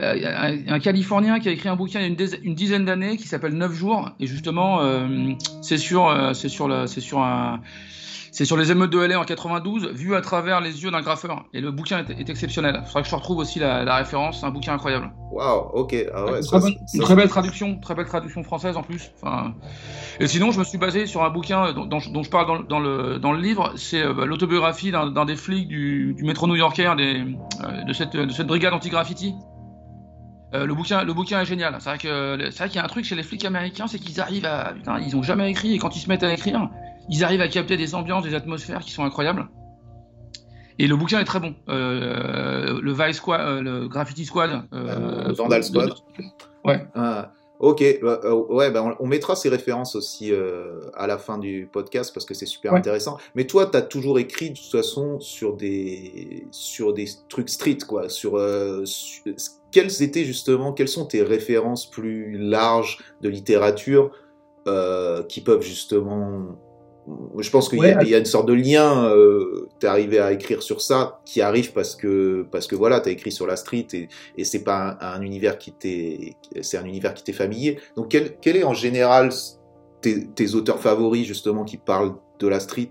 [0.00, 3.16] a euh, un, Californien qui a écrit un bouquin il y a une, dizaine, d'années
[3.16, 5.32] qui s'appelle 9 jours et justement euh,
[5.62, 7.60] c'est sur euh, c'est sur c'est sur un
[8.32, 11.44] c'est sur les émeutes de LA en 92, vu à travers les yeux d'un graffeur.
[11.52, 12.78] Et le bouquin est, exceptionnel.
[12.80, 14.40] Il faudra que je retrouve aussi la, référence.
[14.40, 15.10] C'est un bouquin incroyable.
[15.32, 15.96] Waouh, ok.
[16.14, 16.40] Ah ouais,
[16.94, 19.10] une, très, belle traduction, très belle traduction française en plus.
[19.20, 19.54] Enfin,
[20.20, 23.18] et sinon, je me suis basé sur un bouquin dont, dont, je parle dans, le,
[23.18, 23.72] dans le livre.
[23.76, 27.24] C'est l'autobiographie d'un des flics du, du métro new-yorkais, des,
[27.86, 29.34] de, cette, de cette brigade anti-graffiti.
[30.52, 31.76] Euh, le bouquin, le bouquin est génial.
[31.78, 33.98] C'est vrai que c'est vrai qu'il y a un truc chez les flics américains, c'est
[33.98, 36.68] qu'ils arrivent à, putain, ils ont jamais écrit et quand ils se mettent à écrire,
[37.08, 39.48] ils arrivent à capter des ambiances, des atmosphères qui sont incroyables.
[40.78, 41.54] Et le bouquin est très bon.
[41.68, 45.92] Euh, le Vice Squad, euh, le Graffiti Squad, Vandal Squad.
[46.64, 46.86] Ouais.
[46.94, 50.32] Ah, ok, bah, ouais, bah, on, mettra ces références aussi
[50.94, 53.18] à la fin du podcast parce que c'est super intéressant.
[53.34, 57.78] Mais toi, tu as toujours écrit de toute façon sur des, sur des trucs street,
[57.86, 58.40] quoi, sur,
[58.84, 59.22] sur
[59.70, 64.10] quelles étaient justement, quelles sont tes références plus larges de littérature
[64.66, 66.58] euh, qui peuvent justement...
[67.38, 70.62] Je pense qu'il y, a une sorte de lien, euh, tu es arrivé à écrire
[70.62, 73.86] sur ça, qui arrive parce que, parce que voilà, tu as écrit sur la street
[73.92, 77.78] et, et c'est pas un, univers qui t'est, c'est un univers qui t'est familier.
[77.96, 79.30] Donc quel, quel est en général
[80.00, 82.90] tes, tes auteurs favoris justement qui parlent de la street?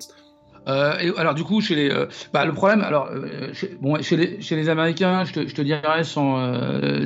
[0.68, 4.02] Euh, et, alors du coup, chez les, euh, bah, le problème, alors euh, chez, bon,
[4.02, 6.38] chez les, chez les Américains, je te, je te dirais sont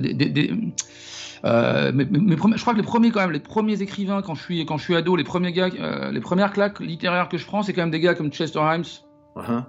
[0.02, 0.52] des, des,
[1.44, 4.66] mais, mais, je crois que les premiers quand même, les premiers écrivains quand je suis
[4.66, 5.70] quand je suis ado, les premiers gars,
[6.12, 8.84] les premières claques littéraires que je prends, c'est quand même des gars comme Chester Himes.
[9.36, 9.64] Uh-huh.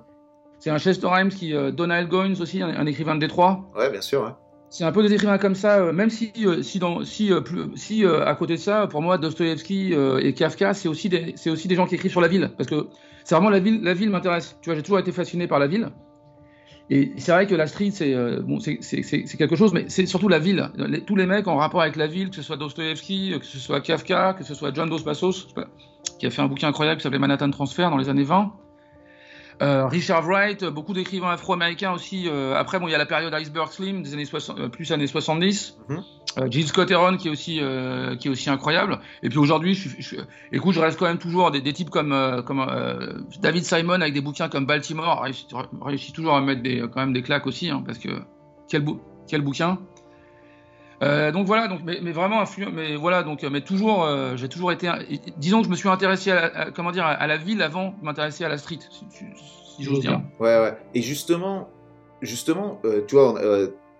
[0.58, 3.64] C'est un Chester Himes qui Donald Goines aussi, un, écrivain de Détroit.
[3.76, 4.22] Ouais, bien sûr.
[4.22, 4.30] Ouais.
[4.70, 6.32] C'est un peu des écrivains comme ça, même si
[6.62, 10.88] si dans si plus, si à côté de ça, pour moi, Dostoevsky et Kafka, c'est
[10.88, 12.88] aussi des aussi des gens qui écrivent sur la ville, parce que
[13.24, 14.56] c'est vraiment la ville, la ville m'intéresse.
[14.60, 15.90] Tu vois, j'ai toujours été fasciné par la ville.
[16.90, 20.38] Et c'est vrai que la street, c'est euh, bon, quelque chose, mais c'est surtout la
[20.38, 20.70] ville.
[21.06, 23.80] tous les mecs en rapport avec la ville, que ce soit Dostoevsky, que ce soit
[23.80, 25.48] Kafka, que ce soit John Dos Passos,
[26.18, 28.52] qui a fait un bouquin incroyable qui s'appelait Manhattan Transfer dans les années 20.
[29.62, 32.28] Euh, Richard Wright, beaucoup d'écrivains afro-américains aussi.
[32.28, 35.06] Euh, après, bon, il y a la période Iceberg Slim, des années 60, plus années
[35.06, 35.78] 70.
[36.38, 38.98] Euh, Jill Scott Heron qui est aussi euh, qui est aussi incroyable.
[39.22, 40.16] Et puis aujourd'hui, je, je,
[40.52, 42.66] écoute, je reste quand même toujours des, des types comme euh, comme
[43.40, 45.24] David Simon avec des bouquins comme Baltimore
[45.82, 48.08] réussit, toujours à mettre des quand même des claques aussi, hein, parce que
[48.68, 48.84] quel
[49.28, 49.78] quel bouquin.
[51.00, 54.88] Donc voilà, donc mais, mais vraiment mais voilà donc mais toujours j'ai toujours été
[55.36, 58.44] disons que je me suis intéressé à, comment dire à, la ville avant de m'intéresser
[58.44, 60.20] à la street si, j'ose dire.
[60.40, 60.76] Ouais ouais.
[60.94, 61.68] Et justement
[62.22, 63.34] justement tu vois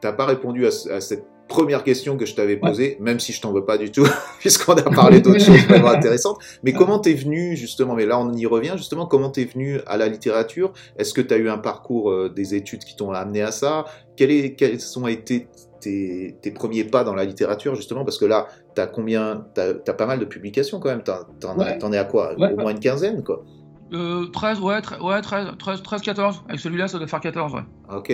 [0.01, 3.41] t'as pas répondu à, à cette première question que je t'avais posée, même si je
[3.41, 4.07] t'en veux pas du tout,
[4.41, 6.39] puisqu'on a parlé d'autres choses vraiment intéressantes.
[6.63, 9.97] Mais comment t'es venu justement, mais là on y revient justement, comment t'es venu à
[9.97, 10.73] la littérature?
[10.99, 13.85] Est-ce que tu as eu un parcours euh, des études qui t'ont amené à ça?
[14.17, 15.49] Quel est, Quels ont été
[15.85, 19.95] tes, tes, premiers pas dans la littérature justement Parce que là, t'as combien T'as as
[19.95, 21.03] pas mal de publications quand même.
[21.03, 21.79] T'en ouais.
[21.79, 22.35] es à quoi?
[22.35, 23.45] Au moins une quinzaine quoi
[23.93, 26.43] euh, 13, ouais, 13, ouais 13, 13, 13, 14.
[26.49, 27.61] Avec celui-là, ça doit faire 14, ouais.
[27.95, 28.13] Ok.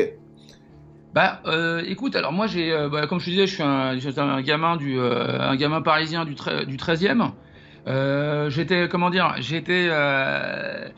[1.15, 3.99] Bah, euh, écoute, alors moi j'ai, euh, bah, comme je te disais, je suis un,
[4.19, 7.31] un gamin du, euh, un gamin parisien du, du 13e.
[7.87, 10.89] Euh, j'étais comment dire j'étais euh,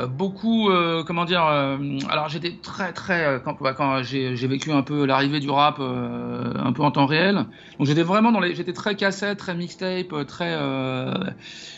[0.00, 1.78] euh, beaucoup euh, comment dire euh,
[2.10, 6.72] alors j'étais très très quand, bah, quand j'ai vécu un peu l'arrivée du rap un
[6.72, 7.46] peu en temps réel.
[7.78, 10.58] Donc j'étais vraiment dans les j'étais très cassette très mixtape très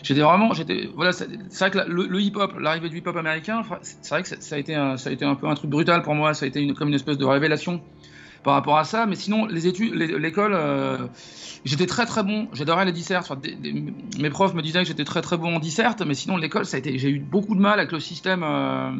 [0.03, 3.63] j'étais vraiment j'étais voilà c'est vrai que le, hip hop l'arrivée du hip hop américain
[3.83, 5.71] c'est vrai que ça ça a été un, ça a été un peu un truc
[5.71, 7.83] brutal pour moi ça a été une, comme une espèce de révélation
[8.45, 11.09] par rapport à ça mais sinon les études l'école euh,
[11.65, 13.31] J'étais très très bon, j'adorais les dissertes.
[13.31, 13.41] Enfin,
[14.19, 16.77] mes profs me disaient que j'étais très très bon en disserte, mais sinon l'école, ça
[16.77, 18.43] a été, j'ai eu beaucoup de mal avec le système.
[18.43, 18.91] euh,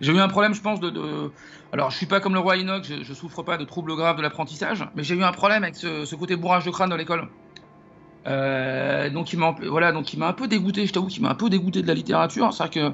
[0.00, 1.30] j'ai eu un problème, je pense, de,
[1.72, 4.16] Alors, je suis pas comme le roi Enoch, je, je souffre pas de troubles graves
[4.16, 7.28] de l'apprentissage, mais j'ai eu un problème avec ce, côté bourrage de crâne de l'école.
[8.26, 10.86] Euh, donc il m'a voilà, donc il m'a un peu dégoûté.
[10.86, 12.52] Je t'avoue qu'il m'a un peu dégoûté de la littérature.
[12.52, 12.90] C'est que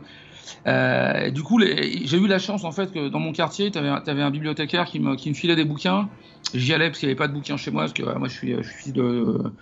[0.67, 4.23] euh, du coup, j'ai eu la chance en fait que dans mon quartier, tu avais,
[4.23, 6.09] un bibliothécaire qui me, filait des bouquins.
[6.55, 8.29] J'y allais parce qu'il n'y avait pas de bouquins chez moi, parce que voilà, moi
[8.29, 9.53] je suis, fils de,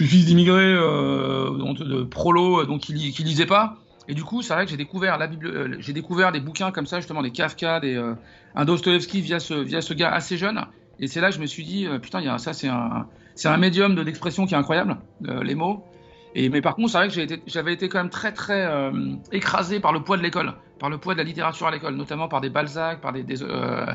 [0.00, 3.78] d'immigrés, euh, donc de prolo, donc qui, qui lisait pas.
[4.08, 6.98] Et du coup, c'est vrai que j'ai découvert la euh, découvert des bouquins comme ça,
[6.98, 8.14] justement des Kafka, des euh,
[8.54, 10.64] un Dostoevsky via ce via ce gars assez jeune.
[10.98, 13.06] Et c'est là que je me suis dit, euh, putain, y a ça, c'est un
[13.44, 15.84] un médium de d'expression qui est incroyable, les mots.
[16.34, 18.90] Et mais par contre, c'est vrai que été- j'avais été quand même très très euh,
[19.32, 22.28] écrasé par le poids de l'école, par le poids de la littérature à l'école, notamment
[22.28, 23.86] par des Balzac, par des, des euh,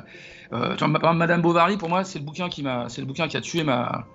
[0.54, 1.78] euh, ma- Madame Bovary.
[1.78, 4.06] Pour moi, c'est le bouquin qui m'a, c'est le bouquin qui a tué ma,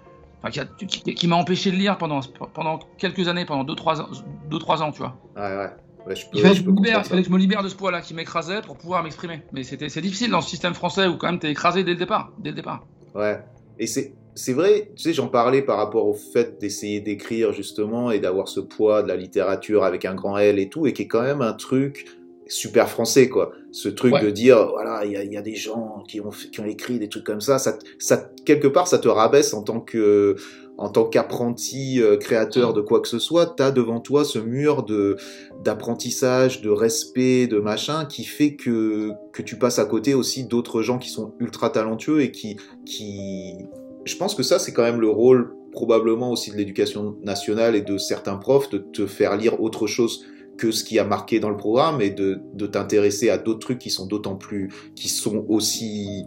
[0.41, 2.21] enfin, qui, a- qui- qui m'a empêché de lire pendant
[2.53, 4.09] pendant quelques années, pendant deux trois ans,
[4.51, 5.17] deux trois ans, tu vois.
[5.37, 5.71] Ouais, ouais.
[6.07, 7.63] Ouais, je peux, Il fallait, je que je libère, il fallait que je me libère
[7.63, 9.43] de ce poids-là qui m'écrasait pour pouvoir m'exprimer.
[9.53, 11.99] Mais c'était, c'est difficile dans ce système français où quand même t'es écrasé dès le
[11.99, 12.85] départ, dès le départ.
[13.15, 13.45] Ouais.
[13.79, 18.11] Et c'est c'est vrai, tu sais, j'en parlais par rapport au fait d'essayer d'écrire justement
[18.11, 21.03] et d'avoir ce poids de la littérature avec un grand L et tout, et qui
[21.03, 22.07] est quand même un truc
[22.47, 23.53] super français, quoi.
[23.73, 24.23] Ce truc Ouais.
[24.23, 26.61] de dire, voilà, il y a, il y a des gens qui ont, fait- qui
[26.61, 29.81] ont écrit des trucs comme ça, ça, ça, quelque part, ça te rabaisse en tant
[29.81, 30.35] que,
[30.79, 34.85] en tant qu'apprenti euh, créateur de quoi que ce soit, t'as devant toi ce mur
[34.85, 35.17] de
[35.65, 40.81] d'apprentissage, de respect, de machin, qui fait que que tu passes à côté aussi d'autres
[40.83, 43.55] gens qui sont ultra talentueux et qui qui,
[44.05, 47.83] je pense que ça c'est quand même le rôle probablement aussi de l'éducation nationale et
[47.83, 50.25] de certains profs de te faire lire autre chose
[50.57, 53.91] que ce qui a marqué dans le programme et de, t'intéresser à d'autres trucs qui
[53.91, 56.25] sont d'autant plus, qui sont aussi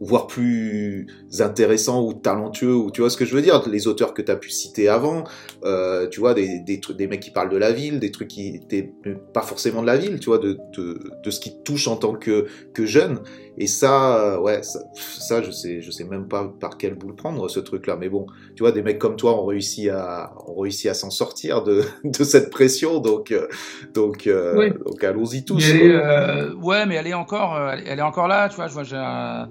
[0.00, 1.06] voire plus
[1.40, 4.30] intéressants ou talentueux ou tu vois ce que je veux dire les auteurs que tu
[4.30, 5.24] as pu citer avant
[5.64, 8.28] euh, tu vois des, des trucs des mecs qui parlent de la ville des trucs
[8.28, 8.92] qui étaient
[9.32, 11.96] pas forcément de la ville tu vois de, de, de ce qui te touche en
[11.96, 13.20] tant que, que jeune
[13.58, 17.08] et ça euh, ouais ça, ça je sais je sais même pas par quel bout
[17.08, 19.88] le prendre ce truc là mais bon tu vois des mecs comme toi ont réussi
[19.90, 23.46] à ont réussi à s'en sortir de, de cette pression donc euh,
[23.94, 24.70] donc euh, Oui.
[24.84, 28.28] donc allons-y tous Mais euh, ouais, mais elle est encore, euh, elle, elle est encore
[28.28, 28.66] là, tu vois.
[28.68, 29.50] Je vois, j'ai un,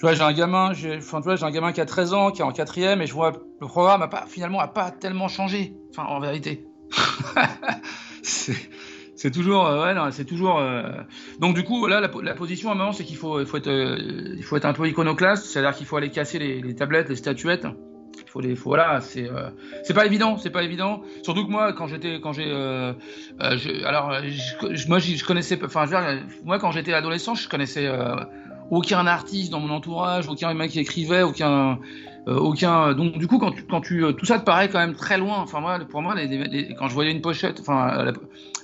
[0.00, 2.30] tu vois, j'ai un gamin, enfin, tu vois, j'ai un gamin qui a 13 ans,
[2.30, 5.28] qui est en quatrième, et je vois le programme a pas, finalement, a pas tellement
[5.28, 5.74] changé.
[5.90, 6.64] Enfin, en vérité,
[8.22, 10.58] c'est, toujours, euh, ouais, non, c'est toujours.
[10.58, 10.84] euh,
[11.38, 14.34] Donc du coup, là, la, position à un moment, c'est qu'il faut, faut être, euh,
[14.38, 17.66] il faut être un peu iconoclaste, c'est-à-dire qu'il faut aller casser les, tablettes, les statuettes.
[18.16, 19.28] Il faut les, voilà, c'est,
[19.82, 21.02] c'est pas évident, c'est pas évident.
[21.22, 22.50] Surtout que moi, quand j'étais, quand j'ai,
[23.84, 24.14] alors,
[24.88, 25.84] moi, je connaissais, enfin,
[26.42, 27.86] moi, quand j'étais adolescent, je connaissais
[28.70, 31.78] aucun artiste dans mon entourage, aucun mec qui écrivait, aucun,
[32.28, 32.94] euh, aucun.
[32.94, 35.18] Donc, du coup, quand tu, quand tu, euh, tout ça te paraît quand même très
[35.18, 35.38] loin.
[35.40, 38.12] Enfin, moi, pour moi, les, les- les- quand je voyais une pochette, enfin, la,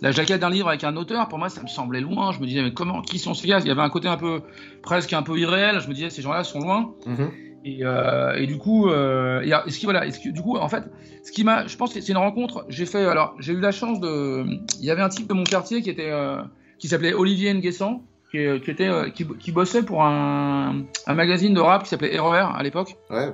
[0.03, 2.33] la jaquette d'un livre avec un auteur, pour moi, ça me semblait loin.
[2.33, 3.59] Je me disais, mais comment, qui sont ces gars?
[3.61, 4.42] Il y avait un côté un peu,
[4.83, 5.81] presque un peu irréel.
[5.81, 6.92] Je me disais, ces gens-là sont loin.
[7.07, 7.31] Mhm.
[7.64, 10.57] Et, euh, et du coup, euh, et, ce qui voilà, et ce qui- du coup,
[10.57, 10.85] en fait,
[11.25, 12.64] ce qui m'a, je pense que c'est une rencontre.
[12.69, 14.45] J'ai fait, alors, j'ai eu la chance de,
[14.79, 16.40] il y avait un type de mon quartier qui était, euh,
[16.79, 18.03] qui s'appelait Olivier Nguessan,
[18.37, 21.88] qui, est- qui était, euh, qui, qui bossait pour un, un magazine de rap qui
[21.88, 22.96] s'appelait RER à l'époque.
[23.11, 23.33] ouais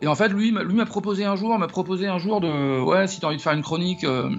[0.00, 2.80] Et en fait, lui, m'a- lui m'a proposé un jour, m'a proposé un jour de,
[2.80, 4.30] ouais, si t'as envie de faire une chronique, euh,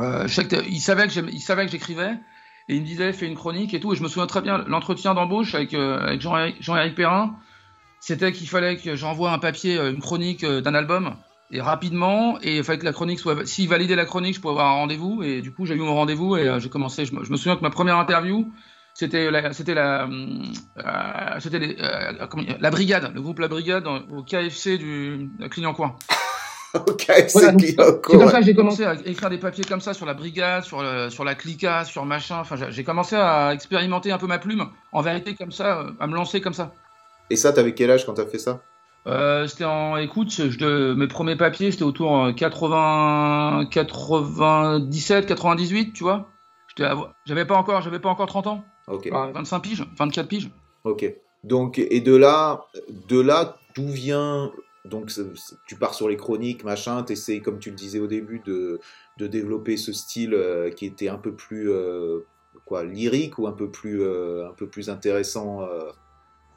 [0.00, 2.12] euh, je sais que t'as- il savait que il savait que j'écrivais,
[2.68, 3.92] et il me disait, fais une chronique et tout.
[3.92, 7.36] Et je me souviens très bien, l'entretien d'embauche avec, euh, avec Jean-Éric Perrin,
[8.00, 11.14] c'était qu'il fallait que j'envoie un papier, euh, une chronique euh, d'un album,
[11.50, 14.52] et rapidement, et il fallait que la chronique soit, s'il validait la chronique, je pouvais
[14.52, 17.14] avoir un rendez-vous, et du coup, j'ai eu mon rendez-vous, et euh, j'ai commencé, je
[17.14, 18.50] me, je me souviens que ma première interview,
[18.94, 20.42] c'était la, c'était la, hum,
[20.78, 25.98] euh, c'était les, euh, comment la brigade, le groupe La Brigade au KFC du Clignancourt.
[26.74, 27.60] ok Voilà, c'est donc,
[28.08, 30.64] C'est comme ça que j'ai commencé à écrire des papiers comme ça sur la brigade,
[30.64, 32.38] sur, le- sur la clica, sur machin.
[32.40, 34.66] Enfin, j'ai- commencé à expérimenter un peu ma plume.
[34.92, 36.72] En vérité, comme ça, euh, à me lancer comme ça.
[37.30, 38.60] et ça t'avais quel âge quand t'as fait ça?
[39.06, 46.04] Euh, c'était en écoute, je, mes premiers papiers, c'était autour euh, 80, 97, 98, tu
[46.04, 46.30] vois.
[47.26, 50.50] J'avais pas encore, j'avais pas encore 30 ans, ok Enfin, 25 piges, 24 piges.
[50.84, 51.12] Ok.
[51.42, 52.66] Donc, et de là,
[53.08, 54.50] de là, d'où vient
[54.84, 55.10] donc
[55.66, 58.80] tu pars sur les chroniques, machin, tu essaies, comme tu le disais au début, de,
[59.16, 60.38] de développer ce style
[60.76, 61.70] qui était un peu plus
[62.66, 65.66] quoi, lyrique ou un peu plus, un peu plus intéressant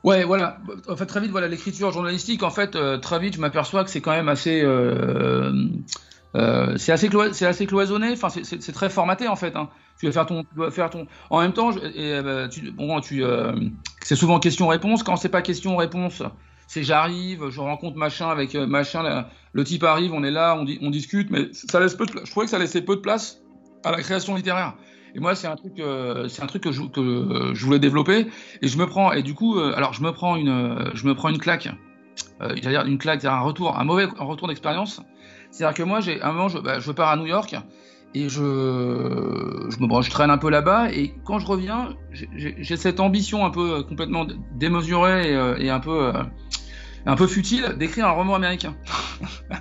[0.04, 0.58] Ouais, voilà.
[0.90, 4.02] En fait, très vite, voilà, l'écriture journalistique, en fait, très vite, je m'aperçois que c'est
[4.02, 4.62] quand même assez.
[6.36, 7.10] Euh, c'est assez,
[7.54, 9.56] c'est cloisonné, enfin c'est très formaté en fait.
[9.56, 9.70] Hein.
[10.00, 11.08] Tu vas faire ton, tu vas faire ton.
[11.30, 13.56] En même temps, bah, euh,
[14.02, 15.04] c'est souvent question-réponse.
[15.04, 16.24] Quand c'est pas question-réponse,
[16.68, 19.26] c'est j'arrive, je rencontre machin avec euh, machin.
[19.54, 22.06] le type arrive, on est là, on, discute, mais ça laisse peu.
[22.06, 23.42] Je trouvais que ça laissait peu de place
[23.84, 24.76] à la création littéraire.
[25.16, 28.28] Et moi, c'est un truc, c'est que je, voulais développer.
[28.62, 31.30] Et je me prends, et du coup, alors je me prends une, je me prends
[31.30, 31.70] une claque.
[32.42, 35.02] Euh, dire une claque, un retour, un mauvais retour d'expérience
[35.52, 37.56] c'est-à-dire que moi, j'ai un moment, je, bah, je, pars à New York
[38.14, 40.92] et je, me, je traîne un peu là-bas.
[40.92, 45.70] Et quand je reviens, j'ai cette ambition un peu euh, complètement démesurée et, euh, et
[45.70, 46.24] un peu, euh,
[47.06, 48.76] un peu futile d'écrire un roman américain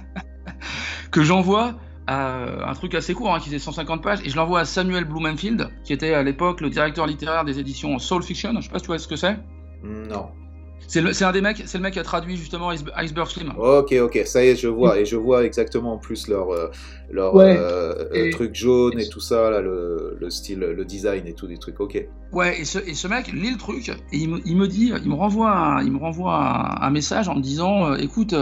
[1.10, 1.74] que j'envoie
[2.06, 5.04] à un truc assez court, hein, qui faisait 150 pages, et je l'envoie à Samuel
[5.04, 8.52] Blumenfield, qui était à l'époque le directeur littéraire des éditions Soul Fiction.
[8.54, 9.36] Je sais pas si tu vois ce que c'est.
[9.82, 10.30] Non.
[10.88, 13.52] C'est un des mecs, c'est le mec qui a traduit justement Iceberg Slim.
[13.58, 16.70] Ok, ok, ça y est, je vois, et je vois exactement en plus leur, euh,
[17.10, 21.46] leur euh, truc jaune et tout ça, là, le, le, style, le design et tout
[21.46, 22.06] des trucs, ok.
[22.32, 24.92] Ouais, et ce, et ce mec lit le truc, et il me, il me dit,
[25.02, 28.34] il me renvoie, un, il me renvoie un, message en me disant, euh, écoute,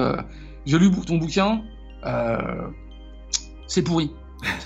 [0.67, 1.63] j'ai lu ton bouquin,
[3.67, 4.13] c'est pourri.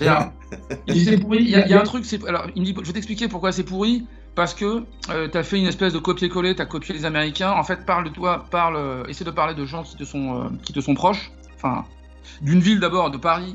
[0.89, 1.37] C'est pourri.
[1.41, 3.27] Il y, a, il y a un truc, alors il me dit, je vais t'expliquer
[3.27, 6.65] pourquoi c'est pourri parce que euh, tu as fait une espèce de copier-coller, tu as
[6.65, 7.51] copié les Américains.
[7.51, 10.41] En fait, parle de toi, parle, euh, essaie de parler de gens qui te sont,
[10.41, 11.31] euh, qui te sont proches.
[11.55, 11.85] Enfin,
[12.41, 13.53] d'une ville d'abord, de Paris,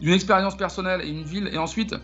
[0.00, 1.94] d'une expérience personnelle et une ville, et ensuite,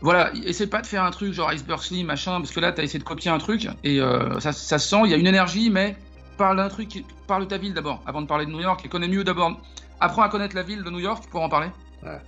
[0.00, 2.80] voilà, essaie pas de faire un truc genre Iceberg Slim, machin, parce que là, tu
[2.80, 3.98] as essayé de copier un truc, et
[4.38, 5.96] ça, ça, se sent, il y a une énergie, mais
[6.36, 8.88] parle d'un truc, parle de ta ville d'abord, avant de parler de New York, et
[8.88, 9.58] connais mieux d'abord,
[9.98, 11.68] apprends à connaître la ville de New York pour en parler.
[12.04, 12.20] Ouais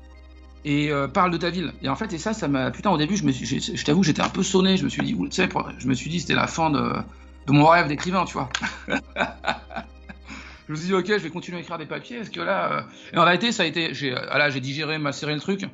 [0.67, 1.73] et euh, parle de ta ville.
[1.81, 2.73] Et en fait, et ça, ça m'a.
[2.73, 4.77] Putain, au début, je, me suis, je, t'avoue, j'étais un peu sonné.
[4.77, 5.49] Je me suis dit, tu sais,
[5.79, 6.93] je me suis dit, c'était la fin de,
[7.47, 8.49] de mon rêve d'écrivain, tu vois.
[8.89, 12.17] je me suis dit, ok, je vais continuer à écrire des papiers.
[12.17, 12.73] Est-ce que là.
[12.73, 12.83] Euh,
[13.15, 13.95] et en réalité, ça a été.
[13.95, 15.65] J'ai, ah là, j'ai digéré, macéré le truc.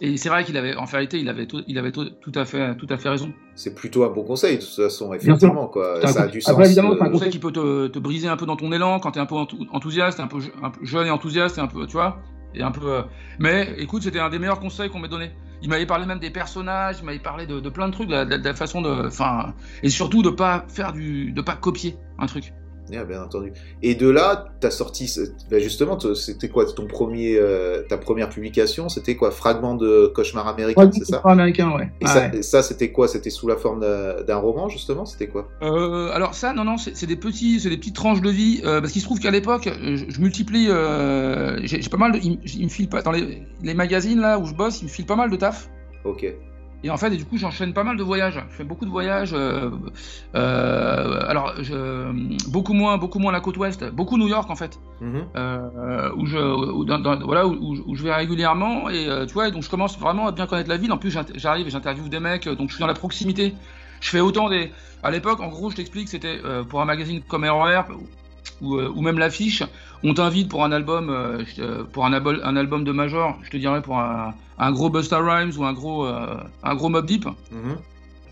[0.00, 2.76] Et c'est vrai qu'il avait, en réalité, il avait, tout, il avait tout, à fait,
[2.76, 3.32] tout à fait raison.
[3.54, 6.06] C'est plutôt un bon conseil, de toute façon, effectivement, quoi.
[6.06, 6.58] Ça a du sens.
[6.58, 9.12] évidemment, c'est un conseil qui peut te, te, briser un peu dans ton élan quand
[9.12, 12.20] t'es un peu enthousiaste, un peu, un peu jeune et enthousiaste, un peu, tu vois
[12.56, 13.02] Euh,
[13.38, 15.30] mais écoute, c'était un des meilleurs conseils qu'on m'ait donné.
[15.62, 18.54] Il m'avait parlé même des personnages, il m'avait parlé de, plein de trucs, de, la
[18.54, 22.52] façon de, enfin, et surtout de pas faire du, de pas copier un truc
[22.90, 23.52] bien entendu.
[23.82, 25.12] Et de là, tu as sorti,
[25.50, 29.30] ben justement, c'était quoi ton premier, euh, ta première publication C'était quoi?
[29.30, 31.22] Fragment de cauchemar américain, c'est ça?
[31.24, 31.90] américain, ouais.
[32.00, 33.08] Et ça, c'était quoi?
[33.08, 35.04] C'était sous la forme d'un roman, justement?
[35.06, 35.48] C'était quoi?
[35.62, 38.80] Euh, Alors ça, non, non, c'est des petits, c'est des petites tranches de vie, euh,
[38.80, 42.88] parce qu'il se trouve qu'à l'époque, je, multiplie, j'ai pas mal, de, il, me file
[42.88, 45.36] pas dans les, les magazines là où je bosse, il me file pas mal de
[45.36, 45.70] taf.
[46.04, 46.26] Ok.
[46.84, 48.38] Et en fait, et du coup, j'enchaîne pas mal de voyages.
[48.50, 49.32] Je fais beaucoup de voyages.
[49.32, 49.70] Euh,
[50.34, 52.12] euh, alors, je,
[52.50, 55.24] beaucoup moins, beaucoup moins la côte ouest, beaucoup New York en fait, mhm.
[55.34, 56.36] euh, où je,
[57.24, 58.90] voilà, où, je vais régulièrement.
[58.90, 60.92] Et tu vois, donc je commence vraiment à bien connaître la ville.
[60.92, 63.54] En plus, j'arrive et j'interviewe des mecs, donc je suis dans la proximité.
[64.02, 64.70] Je fais autant des.
[65.02, 67.84] À l'époque, en gros, je t'explique, c'était pour un magazine comme RER
[68.60, 69.62] ou, ou même l'affiche
[70.04, 73.80] on t'invite pour un album, euh, pour un, un, album de Major, je te dirais
[73.80, 74.34] pour un,
[74.72, 77.24] gros Busta Rhymes ou un gros, euh, un gros Mob Deep.
[77.24, 77.76] Mhm.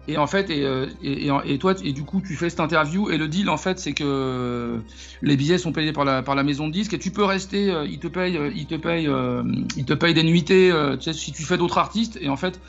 [0.08, 3.16] Et en fait, euh, et, et, toi, et du coup, tu fais cette interview et
[3.16, 4.80] le deal, en fait, c'est que
[5.22, 7.72] les billets sont payés par la, par la maison de disques et tu peux rester,
[7.88, 9.08] ils te payent, ils te payent,
[9.76, 12.18] ils te payent des nuitées, tu sais, si tu fais d'autres artistes.
[12.20, 12.60] Et en fait,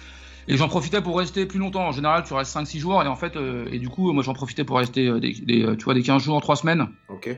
[0.47, 1.87] et j'en profitais pour rester plus longtemps.
[1.87, 3.37] En général, tu restes 5-6 jours et en fait,
[3.71, 6.55] et du coup, moi, j'en profitais pour rester des, tu vois, des 15 jours, 3
[6.55, 6.87] semaines.
[7.09, 7.35] Ok.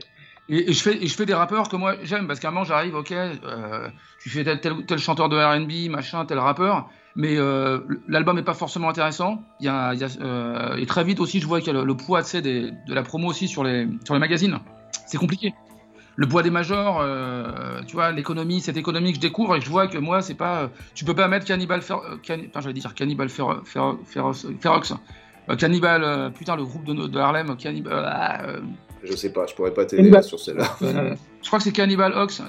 [0.48, 2.64] Et, je fais, et je fais des rappeurs que moi j'aime parce qu'à un moment
[2.64, 3.88] j'arrive, ok, euh,
[4.20, 8.54] tu fais tel, tel, chanteur de R&B, machin, tel rappeur, mais euh, l'album est pas
[8.54, 9.42] forcément intéressant.
[9.58, 11.96] Y a, y a euh, et très vite aussi je vois qu'il y a le,
[11.96, 14.60] poids de la promo aussi sur les, sur les magazines.
[15.06, 15.52] C'est compliqué.
[16.16, 19.68] Le poids des majors, euh, tu vois, l'économie, cette économie que je découvre et je
[19.68, 23.28] vois que moi c'est pas, tu peux pas mettre Cannibal Fer, can, j'allais dire Cannibal
[23.28, 24.94] Fer, Fer, Ferox,
[25.58, 28.62] Cannibal, putain le groupe de, de Harlem, Cannibal.
[29.02, 30.64] Je sais pas, je pourrais pas t'aider sur celle-là.
[30.80, 32.42] je crois que c'est Cannibal Ox,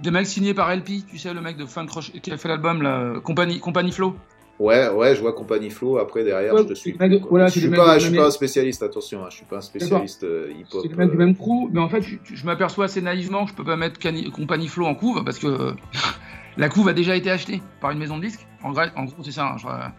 [0.00, 1.86] des, mecs signés par LP, tu sais, le mec de Funk
[2.22, 4.16] qui a fait l'album, la Compagnie, Compagnie Flow.
[4.58, 5.98] Ouais, ouais, je vois Compagnie Flow.
[5.98, 6.96] Après, derrière, je te suis.
[6.98, 10.24] je suis pas, je suis pas un spécialiste, attention, hein, je suis pas un spécialiste
[10.24, 10.80] euh, hip-hop.
[10.82, 13.56] C'est le mec du même crew, mais en fait, je, m'aperçois assez naïvement que je
[13.56, 14.00] peux pas mettre
[14.32, 15.74] Compagnie Flow en couve parce que
[16.56, 18.46] la couve a déjà été achetée par une maison de disques.
[18.62, 19.56] En, en gros, c'est ça.
[19.62, 19.92] Hein,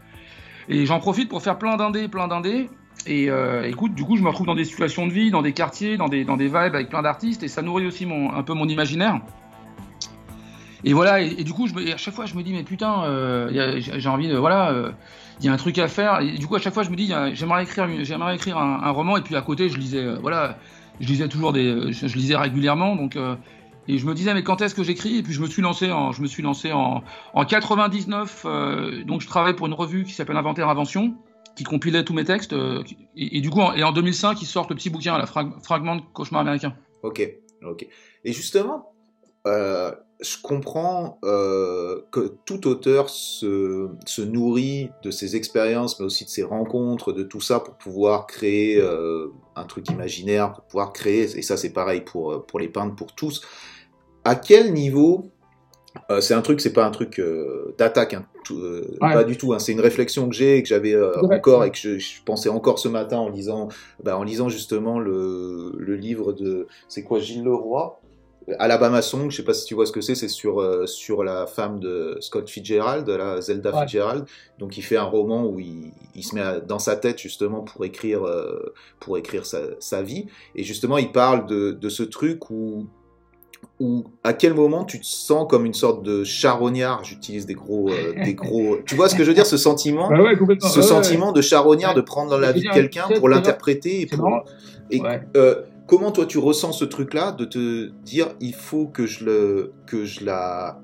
[0.69, 2.69] et j'en profite pour faire plein d'indés, plein d'indés.
[3.05, 3.29] Et
[3.65, 6.09] écoute, du coup, je me retrouve dans des situations de vie, dans des quartiers, dans
[6.09, 8.67] des, dans des vibes avec plein d'artistes, et ça nourrit aussi mon, un peu mon
[8.67, 9.21] imaginaire.
[10.83, 14.27] Et voilà, et, du coup, à chaque fois, je me dis, mais putain, j'ai envie
[14.27, 14.37] de.
[14.37, 14.91] Voilà,
[15.39, 16.21] il y a un truc à faire.
[16.21, 19.17] Et du coup, à chaque fois, je me dis, j'aimerais écrire, j'aimerais écrire un, roman,
[19.17, 20.15] et puis à côté, je lisais.
[20.21, 20.57] voilà,
[20.99, 21.91] je lisais toujours des.
[21.91, 23.17] Je, lisais régulièrement, donc.
[23.87, 25.17] Et je me disais, mais quand est-ce que j'écris?
[25.17, 27.03] Et puis je me suis lancé en, je me suis lancé en,
[27.33, 28.43] en 99.
[28.45, 31.15] Euh, donc je travaille pour une revue qui s'appelle Inventaire Invention,
[31.55, 32.53] qui compilait tous mes textes.
[32.53, 32.83] Euh,
[33.15, 36.01] et, du coup, en, et en 2005, ils sortent le petit bouquin, la fragment de
[36.13, 36.75] cauchemar américain.
[37.01, 37.21] Ok,
[37.63, 37.87] ok.
[38.25, 38.91] Et justement,
[39.47, 46.29] euh, je comprends que tout auteur se, se, nourrit de ses expériences, mais aussi de
[46.29, 48.81] ses rencontres, de tout ça pour pouvoir créer
[49.55, 53.13] un truc imaginaire, pour pouvoir créer, et ça c'est pareil pour, pour les peintres, pour
[53.13, 53.43] tous,
[54.23, 55.31] à quel niveau
[56.09, 59.53] euh, c'est un truc, c'est pas un truc euh, d'attaque, hein, euh, pas du tout.
[59.53, 60.95] Hein, c'est une réflexion que j'ai, que j'avais
[61.31, 63.69] encore et que je, pensais encore ce matin en lisant,
[64.03, 67.99] bah, en lisant justement le, livre de, c'est quoi, Gilles Leroy,
[68.59, 69.29] Alabama Song.
[69.29, 70.15] Je sais pas si tu vois ce que c'est.
[70.15, 74.25] C'est sur sur la femme de Scott Fitzgerald, la Zelda Fitzgerald.
[74.59, 78.21] Donc il fait un roman où il, se met dans sa tête justement pour écrire
[78.99, 80.27] pour écrire sa, vie.
[80.55, 82.87] Et justement il parle de, de ce truc où
[83.79, 87.03] ou à quel moment tu te sens comme une sorte de charognard?
[87.03, 88.77] J'utilise des gros, euh, des gros.
[88.85, 90.09] Tu vois ce que je veux dire Ce sentiment,
[90.61, 94.43] ce sentiment de charognard, de prendre dans la vie de quelqu'un pour l'interpréter et pour.
[94.89, 95.01] Et,
[95.35, 99.73] euh, comment toi tu ressens ce truc-là de te dire il faut que je le,
[99.87, 100.79] que je la,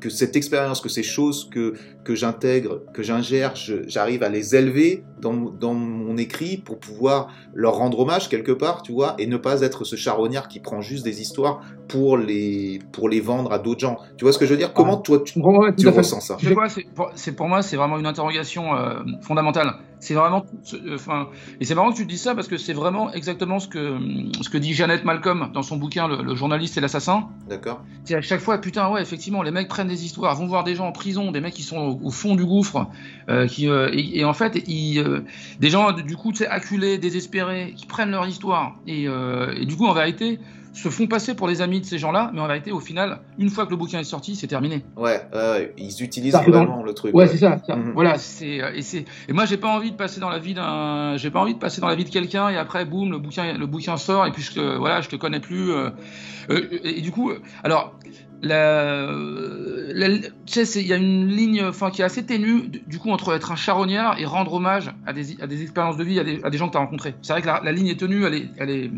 [0.00, 1.74] que cette expérience, que ces choses que,
[2.06, 3.54] que j'intègre, que j'ingère,
[3.88, 8.82] j'arrive à les élever dans, dans, mon écrit pour pouvoir leur rendre hommage quelque part,
[8.82, 12.78] tu vois, et ne pas être ce charognard qui prend juste des histoires pour les,
[12.92, 13.96] pour les vendre à d'autres gens.
[14.16, 14.72] Tu vois ce que je veux dire?
[14.72, 15.40] Comment toi tu,
[15.76, 16.36] tu ressens ça?
[17.16, 19.72] C'est pour, moi, c'est vraiment une interrogation euh, fondamentale.
[19.98, 20.44] C'est vraiment,
[20.92, 21.28] enfin,
[21.60, 23.98] et c'est marrant que tu te dises ça parce que c'est vraiment exactement ce que
[24.42, 27.28] ce que dit Jeannette Malcolm dans son bouquin Le, journaliste et l'assassin.
[27.48, 27.80] D'accord.
[28.04, 30.74] C'est à chaque fois, putain, ouais, effectivement, les mecs prennent des histoires, vont voir des
[30.74, 32.88] gens en prison, des mecs qui sont au, fond du gouffre,
[33.28, 35.22] euh, qui euh, et, en fait, ils,
[35.60, 39.76] des gens du coup, tu sais, acculés, désespérés, qui prennent leur histoire et, et du
[39.76, 40.38] coup, en vérité,
[40.76, 43.48] se font passer pour les amis de ces gens-là, mais en vérité, au final, une
[43.48, 44.84] fois que le bouquin est sorti, c'est terminé.
[44.96, 45.22] Ouais,
[45.78, 47.14] ils utilisent vraiment le truc.
[47.14, 47.58] Ouais, c'est ça.
[47.68, 47.92] Mhm.
[47.94, 51.16] Voilà, c'est et c'est et moi j'ai pas envie de passer dans la vie d'un,
[51.16, 53.56] j'ai pas envie de passer dans la vie de quelqu'un et après boum le bouquin
[53.56, 55.90] le bouquin sort et puis je voilà je te connais plus euh,
[56.50, 57.32] euh, et, du coup
[57.64, 57.94] alors
[58.42, 59.08] la,
[60.46, 63.34] tu sais, il y a une ligne enfin, qui est assez ténue, du coup, entre
[63.34, 66.40] être un charognard et rendre hommage à des, à des expériences de vie, à des,
[66.44, 67.14] à des gens que tu as rencontrés.
[67.22, 68.90] C'est vrai que la, la, ligne est tenue, elle est, elle est,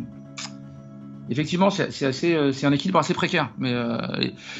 [1.30, 3.50] effectivement, c'est assez, euh, c'est un équilibre assez précaire.
[3.58, 3.96] Mais, euh,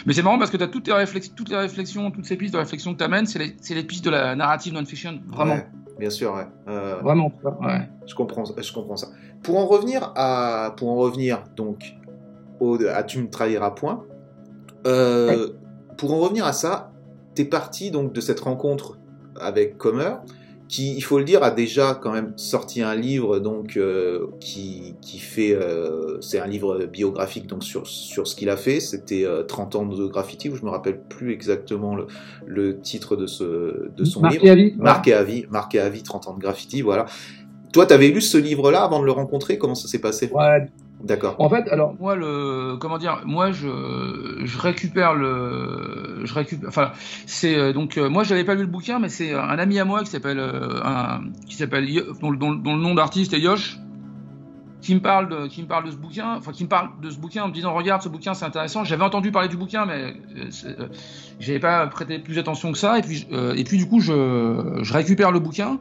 [0.07, 2.55] mais c'est marrant parce que tu as toutes, les toutes les réflexions, toutes ces pistes
[2.55, 5.59] de réflexion que tu amènes, c'est les, les, pistes de la narrative non-fiction, vraiment.
[5.99, 6.47] bien sûr, ouais.
[6.69, 7.89] Euh, vraiment, ouais.
[8.07, 9.09] Je comprends, je comprends ça.
[9.43, 11.95] Pour en revenir à, pour en revenir donc
[12.61, 14.05] au, à tu me trahiras point.
[14.85, 16.93] Pour en revenir à ça,
[17.35, 18.99] tu es parti donc de cette rencontre
[19.41, 20.15] avec Comer
[20.69, 24.95] qui, il faut le dire, a déjà quand même sorti un livre donc euh, qui,
[25.01, 28.79] qui, fait, euh, c'est un livre biographique donc sur, sur ce qu'il a fait.
[28.79, 32.07] C'était 30 euh, ans de graffiti, où je me rappelle plus exactement le,
[32.47, 34.47] le titre de, ce, de son livre.
[34.47, 34.75] À vie.
[34.77, 35.47] Marqué à vie.
[35.51, 37.07] Marqué à vie, 30 ans de graffiti, voilà.
[37.73, 39.57] Toi, tu avais lu ce livre-là avant de le rencontrer?
[39.57, 40.31] Comment ça s'est passé?
[40.33, 40.67] Ouais,
[41.03, 41.37] D'accord.
[41.39, 46.91] En fait, alors moi le comment dire, moi je, je récupère le je récupère enfin
[47.27, 49.85] c'est euh, donc euh, moi j'avais pas lu le bouquin mais c'est un ami à
[49.85, 51.89] moi qui s'appelle euh, un qui s'appelle
[52.21, 53.79] dont, dont, le nom d'artiste est Yosh
[54.81, 57.11] qui me parle de qui me parle de ce bouquin, enfin qui me parle de
[57.11, 58.85] ce bouquin en me disant regarde ce bouquin c'est intéressant.
[58.85, 60.15] J'avais entendu parler du bouquin mais
[61.39, 63.27] j'avais pas prêté plus attention que ça et puis
[63.57, 65.79] et puis du coup je, je récupère le bouquin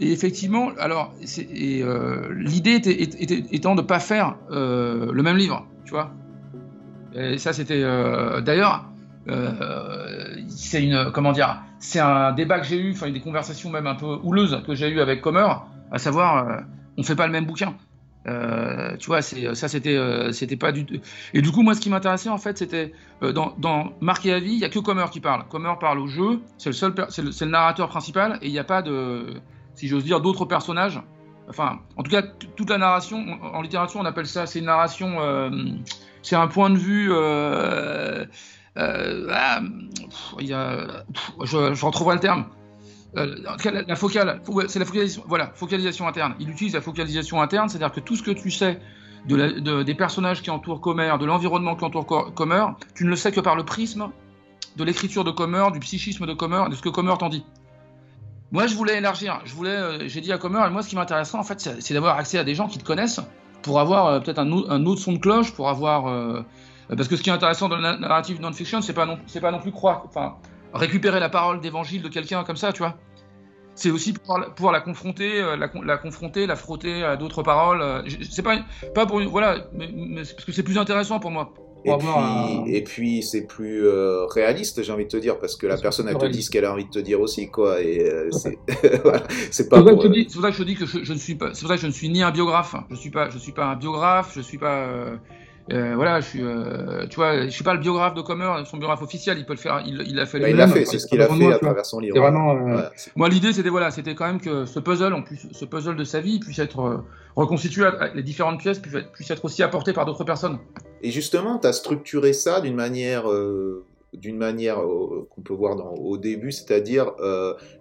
[0.00, 3.00] et effectivement, alors, euh, l'idée était,
[3.52, 6.10] étant de ne pas faire euh, le même livre, tu vois.
[7.14, 7.82] Et ça, c'était.
[7.82, 8.86] Euh, d'ailleurs,
[10.48, 11.12] c'est une.
[11.12, 14.62] Comment dire C'est un débat que j'ai eu, enfin, des conversations même un peu houleuses
[14.66, 15.46] que j'ai eu avec Comer,
[15.92, 16.62] à savoir,
[16.96, 17.74] on ne fait pas le même bouquin.
[18.98, 20.96] tu vois, ça c'était c'était pas du tout.
[21.34, 22.92] Et du coup, moi, ce qui m'intéressait en fait, c'était
[23.22, 25.44] dans, dans Marqué à vie, il y a que Comer qui parle.
[25.48, 28.58] Comer parle au jeu, c'est le seul, c'est le, le, narrateur principal, et il n'y
[28.58, 29.40] a pas de
[29.74, 31.00] si j'ose dire, d'autres personnages.
[31.48, 35.20] Enfin, en tout cas, toute la narration, en littérature, on appelle ça, c'est une narration,
[35.20, 35.50] euh,
[36.22, 37.12] c'est un point de vue.
[37.12, 38.24] Euh,
[38.76, 39.60] euh, ah,
[40.40, 42.46] je, je, le terme.
[43.14, 46.34] cas, la, focale, c'est la focalisation, voilà, focalisation interne.
[46.40, 48.80] Il utilise la focalisation interne, c'est-à-dire que tout ce que tu sais
[49.26, 53.32] de des personnages qui entourent Comer, de l'environnement qui entoure Comer, tu ne le sais
[53.32, 54.10] que par le prisme
[54.76, 57.44] de l'écriture de Comer, du psychisme de Comer, de ce que Comer t'en dit.
[58.54, 59.40] Moi, je voulais élargir.
[59.44, 62.38] Je voulais, j'ai dit à Comer, moi, ce qui m'intéresserait, en fait, c'est d'avoir accès
[62.38, 63.20] à des gens qui te connaissent
[63.62, 66.44] pour avoir peut-être un, autre son de cloche, pour avoir.
[66.88, 69.50] parce que ce qui est intéressant dans le narrative non-fiction, c'est pas non, c'est pas
[69.50, 70.36] non plus croire, enfin,
[70.72, 72.96] récupérer la parole d'évangile de quelqu'un comme ça, tu vois
[73.74, 77.82] c'est aussi pouvoir, pouvoir, la confronter, euh, la, la, confronter, la frotter à d'autres paroles.
[77.82, 78.58] Euh, c'est pas,
[78.94, 81.52] pas pour voilà, mais, parce que c'est plus intéressant pour moi.
[81.84, 85.66] et, puis, et puis c'est plus euh, réaliste, j'ai envie de te dire, parce que
[85.66, 87.82] la personne elle te dit ce qu'elle a envie de te dire aussi, quoi.
[87.82, 88.58] Et c'est
[89.02, 89.82] voilà, pas.
[89.82, 90.02] Pour...
[90.02, 91.52] C'est pour ça que je te dis que je, je ne suis pas.
[91.52, 92.74] C'est pour ça que je ne suis ni un biographe.
[92.90, 93.30] Je suis pas.
[93.30, 94.32] Je suis pas un biographe.
[94.34, 94.86] Je suis pas.
[94.86, 95.16] Euh,
[95.68, 99.02] voilà, je suis, euh, tu vois, je suis pas le biographe de Comer, son biographe
[99.02, 100.38] officiel, il peut le faire, il, il a fait.
[100.38, 102.18] Bah, il l'a fait, c'est ce qu'il a fait à travers son livre.
[102.18, 102.82] Vraiment, euh,
[103.16, 106.04] moi, l'idée, c'était voilà, c'était quand même que ce puzzle, en plus, ce puzzle de
[106.04, 107.04] sa vie, puisse être
[107.34, 110.58] reconstitué, les différentes pièces puissent être aussi apportées par d'autres personnes.
[111.02, 113.24] Et justement, tu as structuré ça d'une manière
[114.12, 117.10] d'une manière qu'on peut voir dans, au début, c'est-à-dire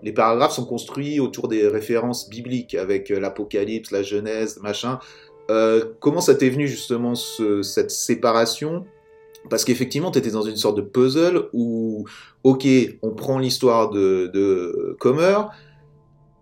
[0.02, 5.00] les paragraphes sont construits autour des références bibliques avec l'Apocalypse, la Genèse, machin.
[5.50, 8.86] Euh, comment ça t'est venu justement cette séparation?
[9.50, 12.06] Parce qu'effectivement, tu étais dans une sorte de puzzle où,
[12.44, 12.66] ok,
[13.02, 15.38] on prend l'histoire de, de Comer,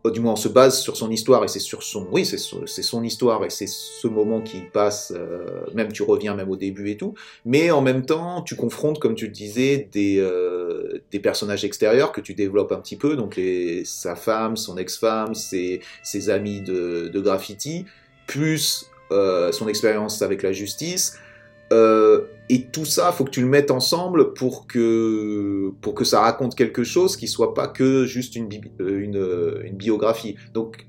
[0.09, 2.37] du moins on se base sur son histoire et c'est sur son oui c'est
[2.81, 5.45] son histoire et c'est ce moment qui passe euh,
[5.75, 7.13] même tu reviens même au début et tout.
[7.45, 12.21] Mais en même temps tu confrontes comme tu le disais des euh, personnages extérieurs que
[12.21, 13.15] tu développes un petit peu.
[13.15, 13.39] Donc
[13.83, 17.85] sa femme son ex-femme ses, ses amis de, de graffiti
[18.25, 21.17] plus euh, son expérience avec la justice.
[21.71, 26.19] Euh, et tout ça, faut que tu le mettes ensemble pour que, pour que ça
[26.19, 28.49] raconte quelque chose qui soit pas que juste une,
[28.81, 30.35] euh, une, une biographie.
[30.53, 30.87] Donc,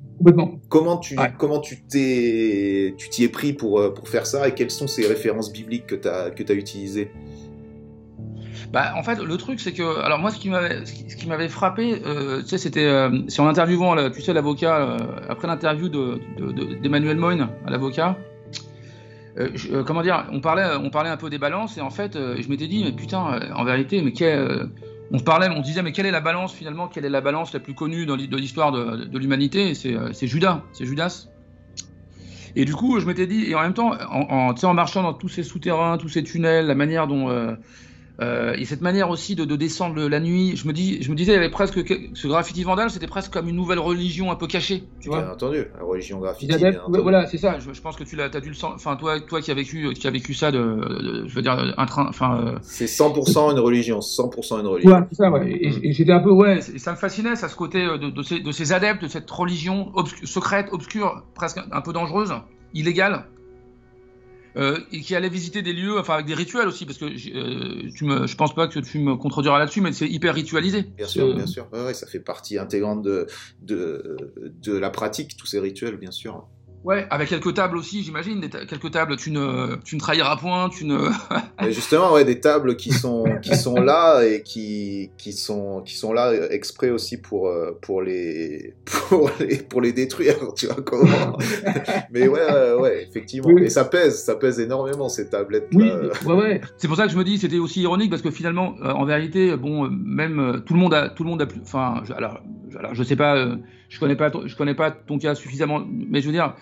[0.68, 4.70] comment tu comment tu t'es tu t'y es pris pour, pour faire ça et quelles
[4.70, 7.10] sont ces références bibliques que tu as, que as utilisées?
[8.72, 12.48] Bah, en fait, le truc, c'est que, alors moi, ce qui m'avait, frappé, euh, tu
[12.48, 14.96] sais, c'était, euh, c'est en interviewant, tu sais, l'avocat, euh,
[15.28, 16.20] après l'interview de,
[16.80, 18.16] d'Emmanuel Moyne, l'avocat,
[19.86, 22.66] comment dire, on parlait, on parlait un peu des balances, et en fait, je m'étais
[22.66, 24.70] dit, mais putain, en vérité, mais quel,
[25.12, 27.60] on parlait, on disait, mais quelle est la balance finalement, quelle est la balance la
[27.60, 31.28] plus connue dans l'histoire de, l'humanité C'est, Judas, c'est Judas.
[32.56, 35.14] Et du coup, je m'étais dit, et en même temps, en, en, en marchant dans
[35.14, 37.54] tous ces souterrains, tous ces tunnels, la manière dont euh,
[38.20, 41.32] et cette manière aussi de, de, descendre la nuit, je me, dis, je me disais,
[41.32, 41.80] il y avait presque
[42.14, 45.22] ce graffiti vandal, c'était presque comme une nouvelle religion un peu cachée, tu vois.
[45.22, 46.54] Bien entendu, la religion graffiti.
[46.88, 47.58] voilà, c'est ça.
[47.58, 48.74] Je, pense que tu l'as, as dû le sens.
[48.76, 51.86] Enfin, toi, toi qui as vécu, qui a vécu ça, de, je veux dire, un
[51.86, 52.06] train.
[52.08, 52.40] Enfin.
[52.40, 54.92] Euh, c'est 100% une religion, 100% une religion.
[54.92, 55.30] Ouais, c'est ça.
[55.30, 55.58] Ouais.
[55.60, 58.52] Et, j'étais un peu, ouais, ça me fascinait, ça, ce côté de, de, ces, de
[58.52, 59.92] ces adeptes, de cette religion
[60.24, 62.32] secrète, obscure, presque un peu dangereuse,
[62.74, 63.26] illégale
[64.56, 67.90] euh, et qui allait visiter des lieux, enfin avec des rituels aussi, parce que euh,
[67.94, 70.82] tu me, je pense pas que tu me contrediras là-dessus, mais c'est hyper ritualisé.
[70.82, 71.68] Bien sûr, bien sûr.
[71.72, 73.26] Ouais, ça fait partie intégrante de,
[73.60, 74.16] de,
[74.62, 76.46] de la pratique, tous ces rituels, bien sûr.
[76.84, 78.40] Ouais, avec quelques tables aussi, j'imagine.
[78.68, 81.10] Quelques tables, tu ne, tu ne trahiras point, tu ne.
[81.70, 86.12] justement, ouais, des tables qui sont, qui sont là et qui, qui sont, qui sont
[86.12, 91.38] là exprès aussi pour, euh, pour les, pour les, pour les détruire, tu vois comment.
[92.10, 93.56] Mais ouais, ouais, effectivement.
[93.58, 95.68] Et ça pèse, ça pèse énormément ces tablettes.
[95.72, 95.88] Oui,
[96.26, 96.60] ouais, ouais.
[96.78, 99.04] C'est pour ça que je me dis, c'était aussi ironique parce que finalement, euh, en
[99.04, 102.40] vérité, bon, même euh, tout le monde a, tout le monde a, enfin, alors,
[102.76, 103.46] alors, je sais pas
[103.92, 106.56] je connais pas, je connais pas ton cas suffisamment, mais je veux dire,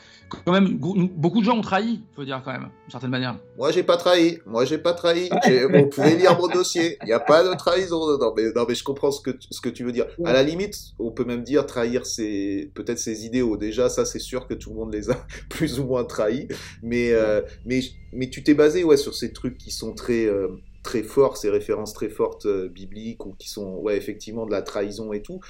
[0.45, 3.39] quand même, beaucoup de gens ont trahi, je veux dire quand même, d'une certaine manière.
[3.57, 4.39] Moi, j'ai pas trahi.
[4.47, 5.31] Moi, j'ai pas trahi.
[5.73, 6.99] Vous pouvez lire mon dossier.
[7.03, 8.35] Il n'y a pas de trahison dedans.
[8.37, 10.07] Mais, non, mais je comprends ce que, ce que tu veux dire.
[10.25, 13.57] À la limite, on peut même dire trahir ses, peut-être ses idéaux.
[13.57, 15.15] Déjà, ça, c'est sûr que tout le monde les a
[15.49, 16.49] plus ou moins trahis.
[16.83, 17.81] Mais, euh, mais,
[18.13, 20.49] mais tu t'es basé, ouais, sur ces trucs qui sont très, euh,
[20.83, 24.63] très forts, ces références très fortes euh, bibliques ou qui sont, ouais, effectivement, de la
[24.63, 25.41] trahison et tout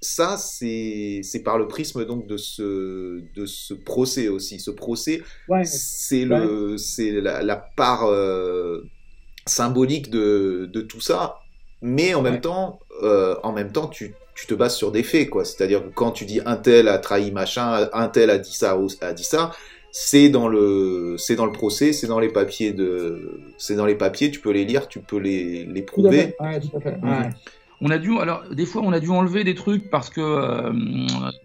[0.00, 4.60] ça, c'est par le prisme donc de ce, de ce procès aussi.
[4.60, 5.22] Ce procès,
[5.64, 8.86] c'est la, la, part euh,
[9.46, 11.38] symbolique de, de, tout ça,
[11.82, 15.30] mais en même temps, euh, en même temps, tu, tu, te bases sur des faits,
[15.30, 15.44] quoi.
[15.44, 18.78] C'est-à-dire que quand tu dis un tel a trahi machin, un tel a dit ça,
[19.00, 19.52] a dit ça,
[19.90, 23.96] c'est dans le c'est dans le procès, c'est dans les papiers de c'est dans les
[23.96, 26.36] papiers, tu peux les lire, tu peux les, les prouver.
[26.38, 26.96] Ouais, tout à fait.
[26.98, 27.30] Mmh.
[27.80, 30.72] On a dû, alors des fois, on a dû enlever des trucs parce que, euh,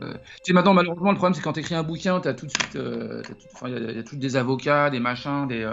[0.02, 0.14] euh
[0.44, 2.52] tu maintenant, malheureusement, le problème, c'est quand tu écris un bouquin, tu as tout de
[2.52, 3.22] suite, euh,
[3.66, 5.70] il y, a tous des avocats, des machins, des.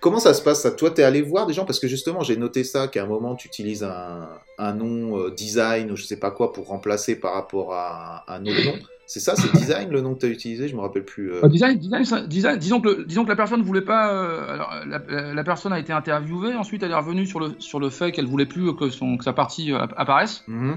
[0.00, 0.70] Comment ça se passe ça?
[0.70, 1.64] Toi, tu es allé voir des gens?
[1.64, 5.90] Parce que justement, j'ai noté ça, qu'à un moment, tu utilises un, un nom design
[5.90, 8.78] ou je sais pas quoi pour remplacer par rapport à un autre nom.
[9.08, 11.32] C'est ça, c'est design le nom que tu as utilisé Je me rappelle plus.
[11.32, 11.40] Euh.
[11.40, 14.12] Bah, design, design, design, disons, que disons que la personne voulait pas.
[14.12, 17.88] Euh, alors, la, personne a été interviewée, ensuite elle est revenue sur le, sur le
[17.88, 20.44] fait qu'elle voulait plus que, son, que sa partie euh, apparaisse.
[20.46, 20.74] Mm-hmm.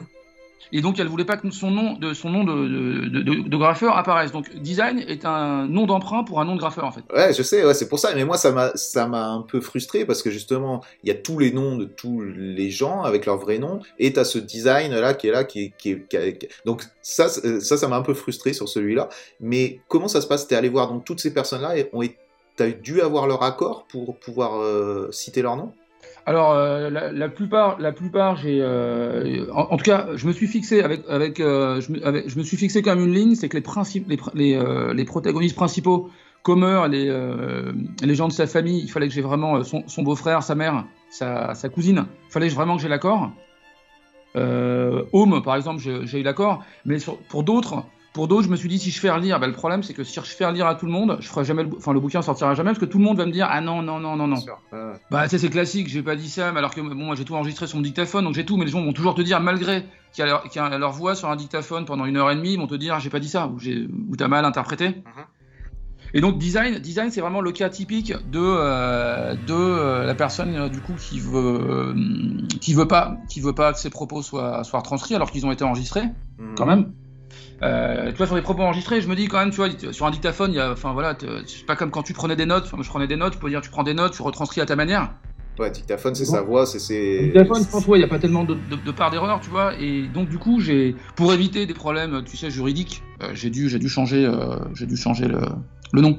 [0.72, 4.32] Et donc, elle voulait pas que son nom de, son nom de, de, graffeur apparaisse.
[4.32, 7.04] Donc, design est un nom d'emprunt pour un nom de graffeur, en fait.
[7.14, 8.12] Ouais, je sais, ouais, c'est pour ça.
[8.16, 11.52] Mais moi, ça m'a, un peu frustré parce que justement, il y a tous les
[11.52, 15.28] noms de tous les gens avec leur vrai nom et t'as ce design là qui
[15.28, 15.98] est là, qui qui
[16.66, 19.10] donc ça, ça, m'a un peu frustré sur celui-là.
[19.40, 20.48] Mais comment ça se passe?
[20.48, 22.02] T'es allé voir donc toutes ces personnes-là et ont,
[22.56, 25.74] t'as dû avoir leur accord pour pouvoir euh, citer leur nom?
[26.26, 30.82] Alors, euh, la, plupart, la plupart, j'ai, euh, en, tout cas, je me suis fixé
[30.82, 34.08] avec, avec, euh, me, je, me suis fixé comme une ligne, c'est que les principes,
[34.08, 36.10] les, les, les, protagonistes principaux,
[36.44, 37.12] Comer, les,
[38.02, 41.54] les gens de sa famille, il fallait que j'ai vraiment son, beau-frère, sa mère, sa,
[41.54, 43.32] sa cousine, il fallait vraiment que j'ai l'accord.
[44.36, 46.98] Home, par exemple, j'ai eu l'accord, mais
[47.30, 47.84] pour d'autres,
[48.14, 50.04] pour d'autres, je me suis dit, si je fais relire, ben, le problème, c'est que
[50.04, 52.22] si je fais relire à tout le monde, je ferai jamais le, enfin, le bouquin
[52.22, 54.28] sortira jamais parce que tout le monde va me dire, ah non, non, non, non,
[54.28, 54.38] non.
[55.10, 57.68] Bah, c'est classique, j'ai pas dit ça, mais alors que bon, moi, j'ai tout enregistré
[57.68, 60.26] sur mon dictaphone, donc j'ai tout, mais les gens vont toujours te dire, malgré qu'il
[60.26, 62.76] y, a leur voix sur un dictaphone pendant une heure et demie, ils vont te
[62.76, 64.90] dire, ah, j'ai pas dit ça, ou, t'as mal interprété.
[64.90, 65.26] Mhm.
[66.14, 70.54] Et donc design, design c'est vraiment le cas typique de euh, de euh, la personne
[70.56, 71.96] euh, du coup qui veut
[72.60, 75.54] qui veut pas qui veut pas que ses propos soient soient retranscrits alors qu'ils ont
[75.54, 76.56] été enregistrés mhm.
[76.58, 76.92] quand même.
[77.64, 80.06] Euh, tu vois, sur les propos enregistrés, je me dis quand même, tu vois, sur
[80.06, 82.64] un dictaphone, il y a, enfin voilà, c'est pas comme quand tu prenais des notes.
[82.66, 84.66] Enfin, je prenais des notes, tu peux dire, tu prends des notes, tu retranscris à
[84.66, 85.12] ta manière.
[85.60, 87.20] Ouais, dictaphone, c'est sa voix, c'est.
[87.24, 89.76] Dictaphone, je pense, ouais, il n'y a pas tellement de, de, part d'erreur, tu vois.
[89.80, 93.70] Et donc, du coup, j'ai, pour éviter des problèmes, tu sais, juridiques, euh, j'ai dû,
[93.70, 95.42] j'ai dû changer, euh, j'ai dû changer le,
[95.92, 96.18] le nom.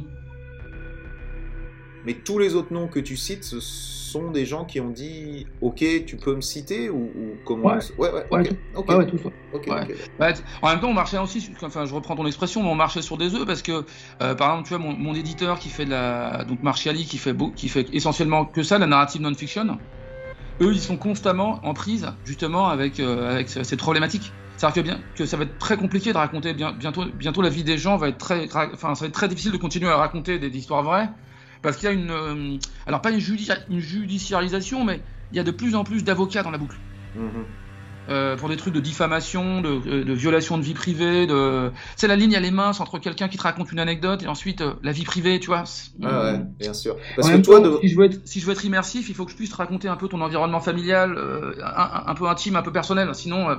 [2.05, 5.47] Mais tous les autres noms que tu cites, ce sont des gens qui ont dit
[5.61, 9.31] Ok, tu peux me citer ou, comment Ouais, ouais, ouais, ouais, ouais tout ça.
[10.19, 10.33] Bah,
[10.63, 13.17] en même temps, on marchait aussi, enfin, je reprends ton expression, mais on marchait sur
[13.17, 13.85] des œufs parce que,
[14.23, 16.45] euh, par exemple, tu vois, mon, éditeur qui fait de la.
[16.45, 19.79] Donc, Marchiali, qui fait, qui fait essentiellement que ça, la narrative non-fiction,
[20.61, 24.33] eux, ils sont constamment en prise, justement, avec, euh, avec cette problématique.
[24.57, 27.49] C'est-à-dire que, bien, que ça va être très compliqué de raconter bien, bientôt, bientôt la
[27.49, 29.97] vie des gens va être très, enfin, ça va être très difficile de continuer à
[29.97, 31.09] raconter des histoires vraies
[31.63, 35.01] parce qu'il y a une, euh, alors pas une, judiciarisation, mais
[35.31, 36.77] il y a de plus en plus d'avocats dans la boucle.
[37.15, 37.45] Mhm.
[38.09, 41.71] Euh, pour des trucs de diffamation, de, euh, violation de vie privée, de.
[41.95, 44.63] C'est la ligne, elle est mince entre quelqu'un qui te raconte une anecdote et ensuite
[44.83, 45.63] la vie privée, tu vois.
[46.03, 46.97] Ah ouais, bien sûr.
[47.15, 49.31] Parce que toi, si, je veux être, si je veux être immersif, il faut que
[49.31, 51.17] je puisse te raconter un peu ton environnement familial,
[51.63, 53.09] un, un, peu intime, un peu personnel.
[53.15, 53.57] Sinon,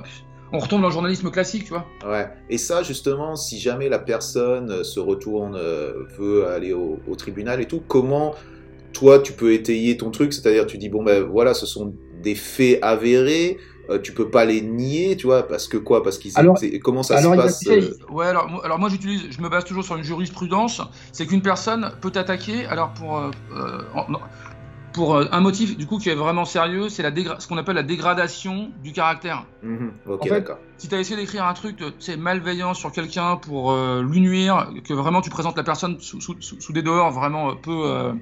[0.54, 1.86] on retombe dans le journalisme classique, tu vois.
[2.06, 2.28] Ouais.
[2.48, 7.60] Et ça, justement, si jamais la personne euh, se retourne, euh, veut aller au, tribunal
[7.60, 8.34] et tout, comment
[8.92, 10.32] toi tu peux étayer ton truc?
[10.32, 13.58] C'est-à-dire, tu dis bon ben voilà, ce sont des faits avérés.
[13.90, 16.02] Euh, tu peux pas les nier, tu vois, parce que quoi?
[16.02, 16.32] Parce qu'ils
[16.82, 17.64] comment ça se passe
[18.10, 20.80] Ouais, alors, alors moi j'utilise, je me base toujours sur une jurisprudence,
[21.12, 23.20] c'est qu'une personne peut attaquer, alors pour
[24.94, 27.74] pour euh, un motif du coup qui est vraiment sérieux, c'est la ce qu'on appelle
[27.74, 29.44] la dégradation du caractère.
[29.62, 29.92] Mhm.
[30.06, 30.58] ok, d'accord.
[30.78, 34.72] Si tu as essayé d'écrire un truc, c'est malveillant sur quelqu'un pour euh, lui nuire,
[34.84, 38.14] que vraiment tu présentes la personne sous, sous, des dehors vraiment euh, peu,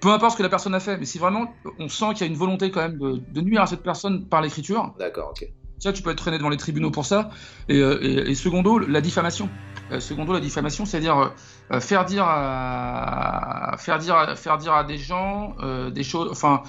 [0.00, 2.24] peu importe ce que la personne a fait, mais si vraiment on sent qu'il y
[2.24, 4.94] a une volonté quand même de, de nuire à cette personne par l'écriture.
[4.98, 5.48] D'accord, ok.
[5.78, 7.30] Ça, tu peux être traîné devant les tribunaux pour ça.
[7.68, 9.50] Et, et, et secondo, la diffamation.
[9.92, 11.32] Euh, secondo, la diffamation, c'est-à-dire
[11.72, 16.28] euh, faire dire à faire dire faire dire à des gens euh, des choses.
[16.30, 16.62] Enfin,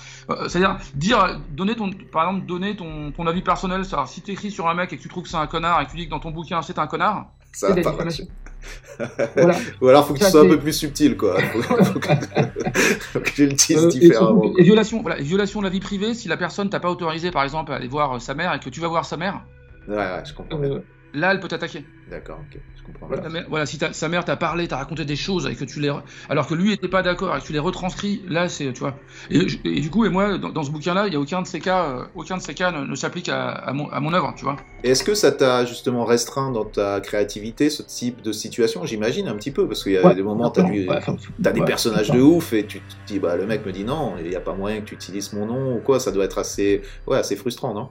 [0.47, 3.83] c'est-à-dire dire donner ton par exemple donner ton, ton avis personnel.
[4.07, 5.85] Si tu écris sur un mec et que tu trouves que c'est un connard et
[5.85, 7.27] que tu dis que dans ton bouquin c'est un connard.
[7.53, 8.05] Ça va pas
[9.35, 9.55] voilà.
[9.81, 11.39] Ou alors faut que tu sois un peu plus subtil quoi.
[11.39, 12.09] Faut, faut que,
[12.99, 14.51] faut que le dise différemment.
[14.57, 17.43] Et, violation, voilà, violation de la vie privée si la personne t'a pas autorisé par
[17.43, 19.45] exemple à aller voir sa mère et que tu vas voir sa mère.
[19.87, 20.59] Ouais, ouais je comprends
[21.13, 21.85] là, elle peut t'attaquer.
[22.09, 23.09] D'accord, ok, comprends.
[23.49, 25.93] Voilà, si sa mère t'a parlé, t'a raconté des choses et que tu les,
[26.29, 28.95] alors que lui était pas d'accord et que tu les retranscris, là, c'est, tu vois.
[29.29, 31.85] Et, du coup, et moi, dans, ce bouquin-là, il y a aucun de ces cas,
[31.85, 34.57] euh, aucun de ces cas ne, s'applique à, mon, à mon œuvre, tu vois.
[34.83, 38.85] Est-ce que ça t'a justement restreint dans ta créativité ce type de situation?
[38.85, 42.21] J'imagine un petit peu parce qu'il y a des moments, t'as as des personnages de
[42.21, 44.53] ouf et tu te dis, bah, le mec me dit non, il n'y a pas
[44.53, 45.99] moyen que tu utilises mon nom ou quoi.
[45.99, 47.89] Ça doit être assez, ouais, assez frustrant, non?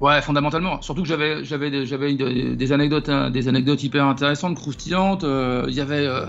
[0.00, 0.82] Ouais, fondamentalement.
[0.82, 5.24] Surtout que j'avais, j'avais, j'avais des anecdotes, hein, des anecdotes hyper intéressantes, croustillantes.
[5.24, 6.26] Euh, il y avait, euh,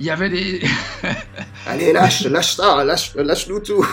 [0.00, 0.60] il y avait des.
[1.66, 3.86] Allez, lâche, lâche ça, lâche, lâche-nous tout.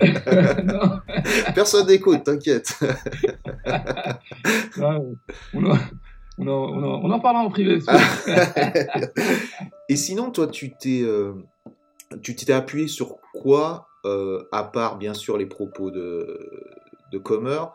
[1.54, 2.78] Personne n'écoute, t'inquiète.
[4.78, 5.78] on, en,
[6.38, 7.80] on, on, en parlera en privé.
[9.88, 11.32] Et sinon, toi, tu t'es, euh,
[12.22, 13.88] tu t'es appuyé sur quoi,
[14.52, 16.38] à part bien sûr les propos de,
[17.10, 17.72] de Comer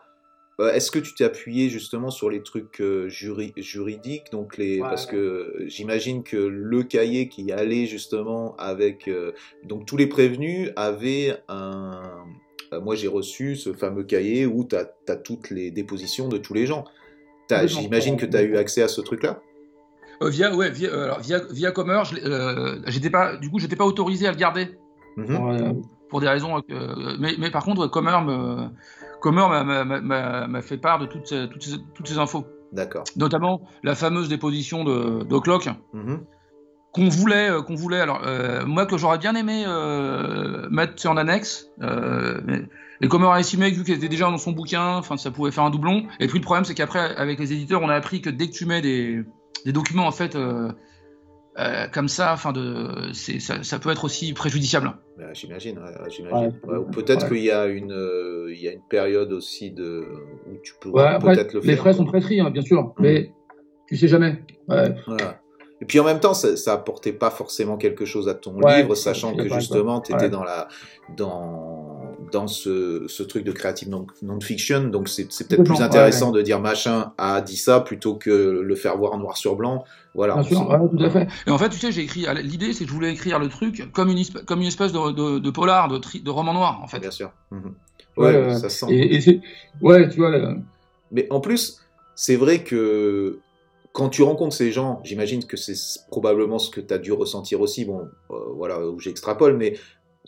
[0.60, 4.30] est-ce que tu t'es appuyé justement sur les trucs euh, juridiques?
[4.32, 9.32] Donc les parce que j'imagine que le cahier qui allait justement avec euh,
[9.64, 12.02] donc tous les prévenus avaient un
[12.82, 16.66] moi j'ai reçu ce fameux cahier où tu as, toutes les dépositions de tous les
[16.66, 16.84] gens.
[17.64, 19.40] J'imagine que tu as eu accès à ce truc-là?
[20.22, 22.14] Euh, via, ouais, via, alors, via, via Commerce,
[22.86, 24.70] j'étais pas, du coup, j'étais pas autorisé à le garder.
[25.18, 25.82] Mhm.
[26.08, 26.62] pour des raisons.
[27.18, 27.88] mais, mais, par contre,
[29.22, 32.44] Commerce m'a fait part de toutes ces, toutes ces, toutes ces infos.
[32.72, 33.04] D'accord.
[33.16, 36.24] Notamment la fameuse déposition de, de mhm.
[36.92, 38.00] qu'on voulait, qu'on voulait.
[38.00, 41.68] Alors euh, moi que j'aurais bien aimé euh, mettre en annexe.
[41.82, 42.62] Euh, mais,
[43.00, 45.70] les Comores estimé vu qu'elle était déjà dans son bouquin, enfin ça pouvait faire un
[45.70, 46.06] doublon.
[46.20, 48.52] Et puis le problème c'est qu'après avec les éditeurs on a appris que dès que
[48.52, 49.22] tu mets des,
[49.64, 50.36] des documents en fait
[51.58, 54.94] euh, comme ça, enfin de, ça, ça, peut être aussi préjudiciable.
[55.18, 55.78] Bah, j'imagine,
[56.08, 56.52] j'imagine.
[56.92, 60.06] peut-être qu'il y a une, euh, il y a une période aussi de
[60.46, 61.70] où tu peux peut-être le faire.
[61.70, 62.92] Les frais sont prescrits, hein, bien sûr, mmh.
[63.00, 63.32] mais
[63.86, 64.42] tu sais jamais.
[65.82, 68.94] Et puis en même temps, ça, ça apportait pas forcément quelque chose à ton livre,
[68.94, 70.68] sachant que justement, tu étais dans la,
[71.16, 71.81] dans
[72.32, 73.88] dans ce, ce truc de creative
[74.22, 78.74] non-fiction, donc c'est peut-être plus intéressant de dire machin a dit ça plutôt que le
[78.74, 79.84] faire voir en noir sur blanc.
[80.14, 80.34] Voilà.
[80.34, 81.28] Bien sûr, tout à fait.
[81.46, 82.26] Et en fait, tu sais, j'ai écrit.
[82.42, 85.38] L'idée, c'est que je voulais écrire le truc comme une, comme une espèce de, de,
[85.38, 86.98] de polar, de, de, roman noir, en fait.
[86.98, 87.32] Bien sûr.
[87.50, 87.74] Mhm.
[88.16, 88.86] Ouais, ça sent.
[88.90, 89.40] Et,
[89.80, 90.32] ouais, tu vois.
[91.12, 91.80] Mais en plus,
[92.14, 93.38] c'est vrai que
[93.92, 95.74] quand tu rencontres ces gens, j'imagine que c'est
[96.08, 99.78] probablement ce que tu as dû ressentir aussi, bon, euh, voilà, où j'extrapole, mais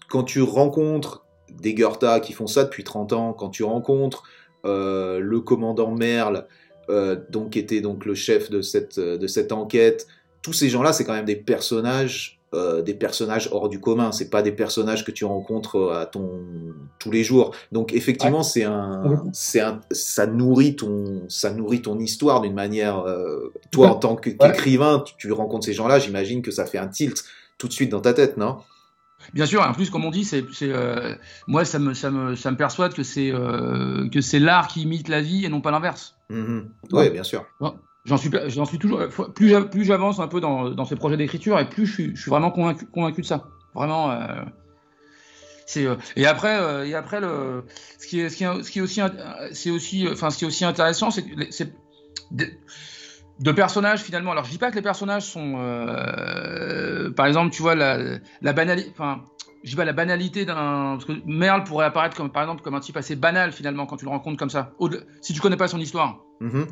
[0.08, 1.23] quand tu rencontres
[1.60, 4.24] des Goethe qui font ça depuis 30 ans, quand tu rencontres
[4.64, 6.46] euh, le commandant Merle,
[6.90, 10.06] euh, donc, qui était donc le chef de cette, de cette enquête,
[10.42, 14.12] tous ces gens-là, c'est quand même des personnages, euh, des personnages hors du commun.
[14.12, 16.42] C'est pas des personnages que tu rencontres à ton
[16.98, 17.54] tous les jours.
[17.72, 23.04] Donc effectivement, c'est un, c'est un, ça nourrit ton, ça nourrit ton histoire d'une manière.
[23.70, 27.24] toi, en tant qu'écrivain, tu, tu rencontres ces gens-là, j'imagine que ça fait un tilt
[27.56, 28.58] tout de suite dans ta tête, non?
[29.32, 31.14] Bien sûr, en plus, comme on dit, c'est, euh,
[31.46, 34.82] moi, ça me, ça, me, ça me persuade que c'est, euh, que c'est l'art qui
[34.82, 36.16] imite la vie et non pas l'inverse.
[36.30, 36.64] Mm-hmm.
[36.92, 37.44] Oui, bien sûr.
[38.04, 39.00] J'en suis, j'en suis toujours.
[39.34, 42.20] Plus, plus j'avance un peu dans, dans ces projets d'écriture, et plus je suis, je
[42.20, 43.48] suis vraiment convaincu, convaincu de ça.
[43.74, 44.10] Vraiment.
[44.10, 44.44] Euh,
[45.66, 47.64] c'est et après et après le
[47.98, 49.00] ce qui est ce qui est, ce qui est aussi
[49.52, 51.72] c'est aussi enfin ce qui est aussi intéressant c'est c'est
[53.40, 54.32] de personnages finalement.
[54.32, 57.98] Alors je dis pas que les personnages sont, euh, par exemple, tu vois la,
[58.42, 59.22] la banalité, enfin,
[59.62, 62.74] je dis pas la banalité d'un, parce que Merle pourrait apparaître comme par exemple comme
[62.74, 64.72] un type assez banal finalement quand tu le rencontres comme ça,
[65.20, 66.20] si tu connais pas son histoire.
[66.40, 66.66] Mm-hmm.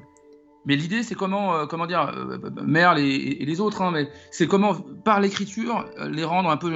[0.64, 4.46] Mais l'idée c'est comment, euh, comment dire, euh, Merle et, les autres, hein, mais c'est
[4.46, 6.72] comment par l'écriture les rendre un peu,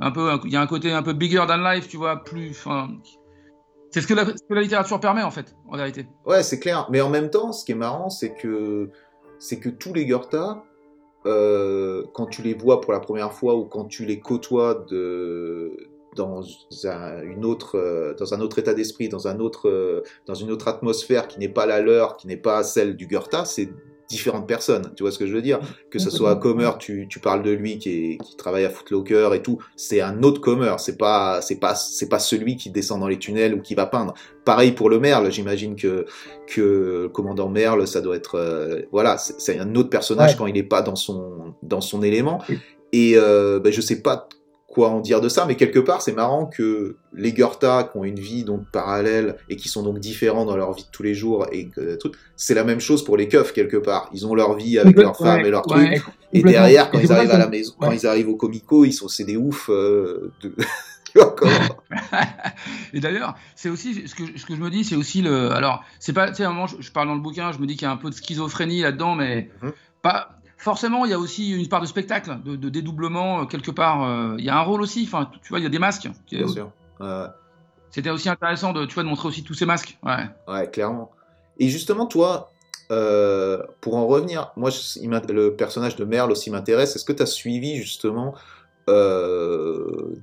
[0.00, 2.66] un peu, il y a un côté un peu bigger than life, tu vois, plus.
[3.94, 6.08] C'est ce, que la, littérature permet en fait, en vérité.
[6.26, 6.88] Ouais, c'est clair.
[6.90, 8.90] Mais en même temps, ce qui est marrant, c'est que
[9.38, 10.34] c'est que tous les Goethe,
[11.26, 15.76] euh, quand tu les vois pour la première fois ou quand tu les côtoies de,
[16.16, 16.42] dans,
[16.86, 20.50] un, une autre, euh, dans un autre état d'esprit, dans, un autre, euh, dans une
[20.50, 23.68] autre atmosphère qui n'est pas la leur, qui n'est pas celle du Goethe, c'est
[24.14, 24.92] différentes personnes.
[24.96, 25.60] Tu vois ce que je veux dire?
[25.90, 29.30] Que ce soit Comer, tu, tu parles de lui qui, est, qui travaille à Footlocker
[29.34, 30.76] et tout, c'est un autre Comer.
[30.78, 33.86] C'est pas c'est pas c'est pas celui qui descend dans les tunnels ou qui va
[33.86, 34.14] peindre.
[34.44, 35.32] Pareil pour le Merle.
[35.32, 36.06] J'imagine que
[36.46, 40.54] que le commandant Merle, ça doit être euh, voilà, c'est un autre personnage quand il
[40.54, 42.40] n'est pas dans son dans son élément.
[42.92, 44.28] Et euh, ben, je sais pas
[44.74, 48.04] quoi en dire de ça, mais quelque part, c'est marrant que les Goethe qui ont
[48.04, 51.14] une vie donc parallèle et qui sont donc différents dans leur vie de tous les
[51.14, 54.10] jours et que tout, c'est la même chose pour les keufs quelque part.
[54.12, 56.02] Ils ont leur vie avec leurs femmes et leurs trucs,
[56.32, 59.08] et derrière, quand ils arrivent à la maison, quand ils arrivent au comico, ils sont
[59.08, 59.70] c'est des oufs.
[59.70, 60.52] Euh, de...
[62.92, 65.52] et d'ailleurs, c'est aussi ce que, ce que je me dis, c'est aussi le.
[65.52, 67.66] Alors, c'est pas, tu sais, à un moment, je, parle dans le bouquin, je me
[67.66, 69.72] dis qu'il y a un peu de schizophrénie là-dedans, mais mhm.
[70.02, 74.02] pas forcément, il y a aussi une part de spectacle, de, dédoublement euh, quelque part.
[74.02, 75.04] Euh, il y a un rôle aussi.
[75.06, 76.08] Enfin, tu vois, il y a des masques.
[76.30, 76.70] Bien sûr.
[77.90, 79.98] C'était aussi intéressant de, tu vois, de montrer aussi tous ces masques.
[80.02, 80.24] Ouais.
[80.48, 81.12] Ouais, clairement.
[81.58, 82.50] Et justement, toi,
[82.90, 86.96] euh, pour en revenir, moi, le personnage de Merle aussi m'intéresse.
[86.96, 88.34] Est-ce que tu as suivi justement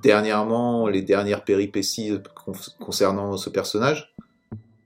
[0.02, 2.18] dernièrement les dernières péripéties
[2.78, 4.11] concernant ce personnage?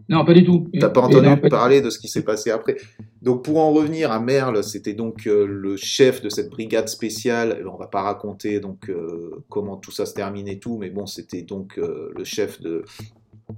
[0.09, 0.69] Non, pas du tout.
[0.79, 2.77] T'as pas entendu parler de ce qui s'est passé après.
[3.23, 7.65] Donc pour en revenir à Merle, c'était donc euh, le chef de cette brigade spéciale.
[7.73, 11.07] On va pas raconter donc euh, comment tout ça se termine et tout, mais bon,
[11.07, 12.85] c'était donc euh, le chef de,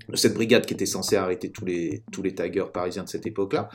[0.08, 3.26] de, cette brigade qui était censé arrêter tous les tous les taggers parisiens de cette
[3.26, 3.68] époque-là.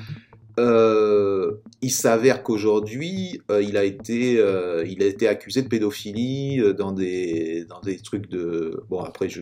[0.59, 6.61] Euh, il s'avère qu'aujourd'hui, euh, il a été, euh, il a été accusé de pédophilie
[6.77, 9.41] dans des, dans des trucs de, bon après, je,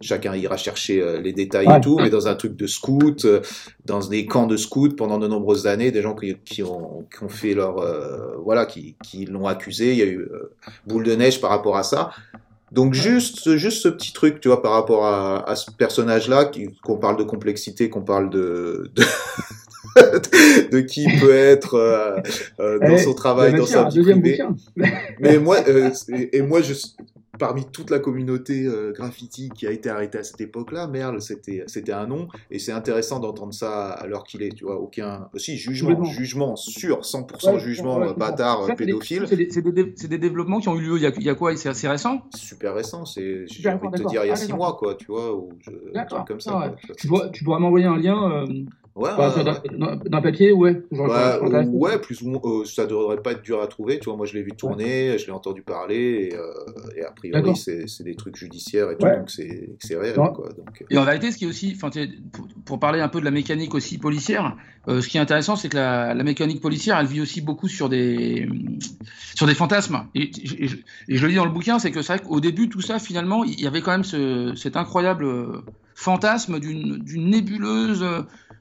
[0.00, 3.26] chacun ira chercher les détails et tout, mais dans un truc de scout,
[3.84, 7.24] dans des camps de scouts pendant de nombreuses années, des gens qui, qui ont, qui
[7.24, 7.84] ont fait leur,
[8.42, 9.92] voilà, qui, qui l'ont accusé.
[9.92, 10.28] Il y a eu
[10.86, 12.10] boule de neige par rapport à ça.
[12.74, 16.50] Donc juste, juste ce petit truc, tu vois, par rapport à, à ce personnage-là,
[16.82, 19.04] qu'on parle de complexité, qu'on parle de, de,
[20.72, 22.16] de qui peut être euh,
[22.58, 24.40] euh, dans eh, son travail, dans sa vie privée.
[25.20, 25.90] Mais moi, euh,
[26.32, 26.74] et, moi, je,
[27.38, 31.92] parmi toute la communauté graffiti qui a été arrêtée à cette époque-là, Merle, c'était c'était
[31.92, 36.04] un nom, et c'est intéressant d'entendre ça alors qu'il est, tu vois, aucun, aussi jugement,
[36.04, 39.26] jugement sûr, 100% jugement bâtard, pédophile.
[39.28, 41.56] C'est des, des, développements qui ont eu lieu il y a, il y a quoi
[41.56, 42.22] C'est assez récent?
[42.34, 44.94] Super récent, c'est, j'ai envie de te dire, il y a 6 ah, mois, quoi,
[44.94, 45.70] tu vois, ou je,
[46.26, 46.60] comme ça.
[46.64, 48.46] Ah, tu, pourras, tu pourras m'envoyer un lien.
[48.96, 49.10] Ouais,
[50.06, 50.80] d'un papier, ouais.
[50.92, 53.98] ouais, plus ou moins, euh, ça devrait pas être dur à trouver.
[53.98, 57.56] Tu vois, moi je l'ai vu tourner, je l'ai entendu parler, et, euh, a priori
[57.56, 60.14] c'est des trucs judiciaires et tout, donc c'est réel.
[60.14, 60.86] Quoi, donc, euh.
[60.90, 61.90] Et en réalité, ce qui est aussi, pour,
[62.64, 65.76] pour, parler un peu de la mécanique aussi policière, ce qui est intéressant, c'est que
[65.76, 68.48] la, la, mécanique policière, elle vit aussi beaucoup sur des,
[69.34, 70.04] sur des fantasmes.
[70.14, 70.30] Et,
[70.62, 70.76] et, je,
[71.08, 73.00] et je le dis dans le bouquin, c'est que c'est vrai qu'au début, tout ça,
[73.00, 75.26] finalement, il y avait quand même ce, cet incroyable
[75.96, 78.04] fantasme d'une nébuleuse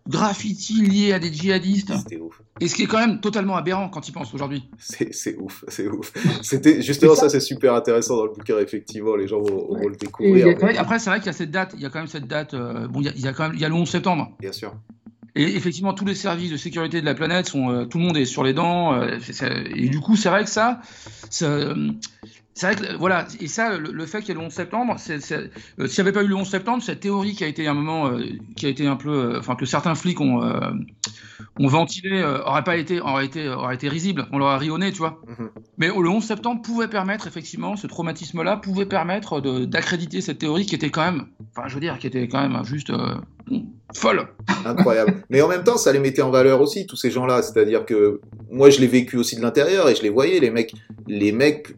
[0.07, 1.93] graffiti lié à des djihadistes.
[1.97, 2.41] C'était ouf.
[2.59, 4.69] Et ce qui est quand même totalement aberrant quand il pense aujourd'hui.
[4.77, 6.13] C'est ouf, c'est ouf.
[6.41, 8.59] C'était justement ça, c'est super intéressant dans le bouquin.
[8.59, 10.57] Effectivement, les gens vont, le découvrir.
[10.77, 11.73] Après, c'est vrai qu'il y a cette date.
[11.75, 12.53] Il y a quand même cette date.
[12.53, 14.31] Euh, bon, il y, a, quand même il y a le 11 septembre.
[14.39, 14.75] Bien sûr.
[15.35, 18.17] Et effectivement, tous les services de sécurité de la planète sont, euh, tout le monde
[18.17, 18.93] est sur les dents.
[18.93, 19.17] Euh,
[19.75, 20.81] et du coup, c'est vrai que ça,
[21.29, 21.73] ça
[22.55, 25.31] c'est vrai que voilà, et ça, le, fait qu'il y ait le 11 septembre, c'est,
[25.31, 27.73] euh, s'il n'y avait pas eu le 11 septembre, cette théorie qui a été un
[27.73, 28.25] moment, euh,
[28.55, 30.41] qui a été un peu, euh, enfin que certains flics ont,
[31.59, 35.21] ont ventilé, aurait pas été, aurait été, aurait été risible, on l'aurait rionné, tu vois.
[35.27, 35.49] Mm-hmm.
[35.79, 40.75] Mais le 11 septembre pouvait permettre effectivement, ce traumatisme-là pouvait permettre d'accréditer cette théorie qui
[40.75, 41.25] était quand même,
[41.55, 42.91] enfin je veux dire, qui était quand même juste
[43.93, 44.27] folle.
[44.65, 45.23] Incroyable.
[45.29, 47.41] Mais en même temps, ça les mettait en valeur aussi, tous ces gens-là.
[47.41, 48.21] C'est-à-dire que
[48.51, 50.73] moi, je l'ai vécu aussi de l'intérieur et je les voyais, les mecs,
[51.07, 51.75] les mecs,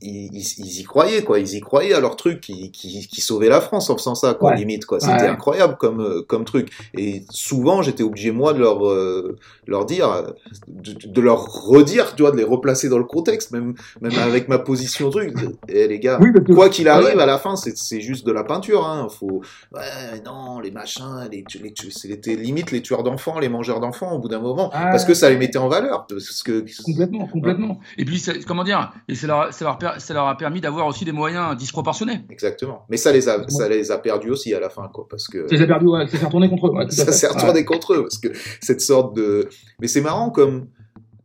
[0.00, 1.38] ils, ils, y croyaient, quoi.
[1.38, 4.34] Ils y croyaient à leur truc qui, qui, qui sauvait la France en faisant ça,
[4.34, 5.00] quoi, limite, quoi.
[5.00, 6.70] C'était incroyable comme, euh, comme truc.
[6.94, 9.36] Et souvent, j'étais obligé, moi, de leur, euh,
[9.66, 10.34] leur dire,
[10.68, 14.58] de, leur redire, tu vois, de les replacer dans le contexte, même, même avec ma
[14.58, 15.34] position truc.
[15.68, 16.18] Et eh, les gars,
[16.54, 19.08] quoi qu'il arrive, à la fin, c'est juste de la peinture, hein.
[19.08, 19.42] Faut,
[19.74, 24.18] ouais, non, les machins, les, les, c'était limite les tueurs d'enfants, les mangeurs d'enfants au
[24.18, 24.88] bout d'un moment, ah.
[24.90, 26.06] parce que ça les mettait en valeur.
[26.06, 26.64] Parce que...
[26.84, 27.80] Complètement, complètement.
[27.98, 31.04] Et puis, comment dire, et ça leur, ça leur, ça leur a permis d'avoir aussi
[31.04, 32.20] des moyens disproportionnés.
[32.30, 32.84] Exactement.
[32.88, 35.48] Mais ça les a, ça les a perdus aussi à la fin, quoi, parce que.
[35.48, 36.90] Ça s'est perdu, ouais, ça s'est retourné contre eux.
[36.90, 38.28] ça s'est retourné contre eux, parce que
[38.60, 39.48] cette sorte de.
[39.80, 40.68] Mais c'est marrant comme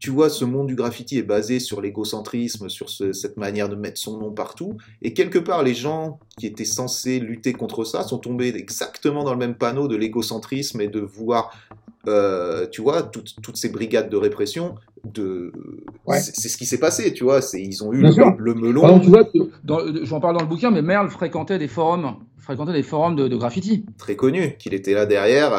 [0.02, 4.00] tu vois, ce monde du graffiti est basé sur l'égocentrisme, sur cette manière de mettre
[4.00, 4.76] son nom partout.
[5.04, 9.34] Et quelque part, les gens qui étaient censés lutter contre ça sont tombés exactement dans
[9.34, 11.56] le même panneau de l'égocentrisme et de voir,
[12.08, 14.74] euh, tu vois, toutes, ces brigades de répression.
[15.04, 15.52] De...
[16.18, 17.40] C'est ce qui s'est passé, tu vois.
[17.54, 19.00] Ils ont eu le, melon.
[19.02, 19.30] tu vois,
[20.02, 23.86] j'en parle dans le bouquin, mais Merle fréquentait des forums fréquentait des forums de, graffiti.
[24.00, 25.54] Très connu, qu'il était là derrière.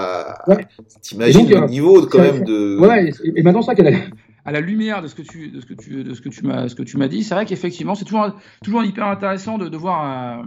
[1.01, 2.77] T'imagines le euh, niveau quand même de.
[2.81, 3.99] Ouais, et maintenant ça qu'elle a
[4.45, 6.45] à la lumière de ce que tu de ce que tu de ce que tu
[6.45, 9.69] m'as ce que tu m'as dit, c'est vrai qu'effectivement c'est toujours toujours hyper intéressant de,
[9.69, 10.41] de voir.
[10.41, 10.43] Euh,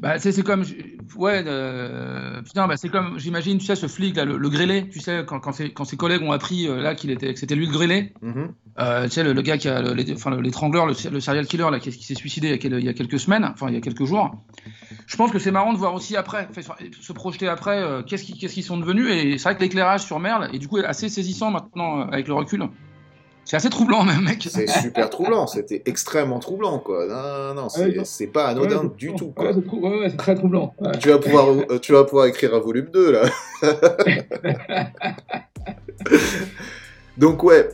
[0.00, 0.64] bah, c'est comme
[1.16, 4.88] ouais euh, putain bah, c'est comme j'imagine tu sais ce flic là le, le grêlé
[4.90, 7.40] tu sais quand, quand, ses, quand ses collègues ont appris euh, là qu'il était que
[7.40, 8.48] c'était lui le grêlé mm-hmm.
[8.78, 9.82] euh, tu sais le, le, gars qui a
[10.12, 12.84] enfin l'étrangleur le, le, serial killer là qui, qui s'est suicidé il y, a, il
[12.84, 14.36] y, a, quelques semaines enfin il y a quelques jours
[15.06, 16.48] je pense que c'est marrant de voir aussi après
[17.00, 20.58] se projeter après qu'est-ce qu'ils sont devenus et c'est vrai que l'éclairage sur Merle est
[20.58, 22.68] du coup assez saisissant maintenant avec le recul
[23.46, 24.44] c'est assez troublant même, mec.
[24.50, 27.06] C'est super troublant, c'était extrêmement troublant, quoi.
[27.06, 27.68] Non, non,
[28.04, 29.52] c'est pas anodin du tout, quoi.
[29.52, 30.74] Ouais, c'est très troublant.
[31.00, 33.30] Tu, vas pouvoir, euh, tu vas pouvoir écrire un volume 2, là.
[37.16, 37.68] Donc, ouais.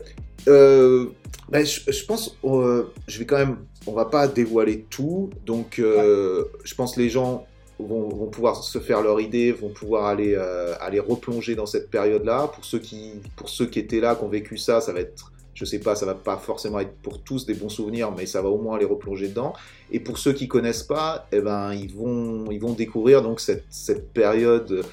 [0.47, 1.07] Euh,
[1.49, 3.57] ben, je, pense, euh, je vais quand même,
[3.87, 5.31] on va pas dévoiler tout.
[5.47, 7.47] Donc, je pense les gens
[7.79, 10.37] Vont, vont, pouvoir se faire leur idée, vont pouvoir aller,
[10.81, 12.49] aller replonger dans cette période-là.
[12.55, 15.33] Pour ceux qui, pour ceux qui étaient là, qui ont vécu ça, ça va être
[15.55, 18.41] je sais pas, ça va pas forcément être pour tous des bons souvenirs, mais ça
[18.41, 19.53] va au moins les replonger dedans.
[19.91, 23.65] Et pour ceux qui connaissent pas, eh ben, ils vont, ils vont découvrir donc cette,
[23.69, 24.85] cette période,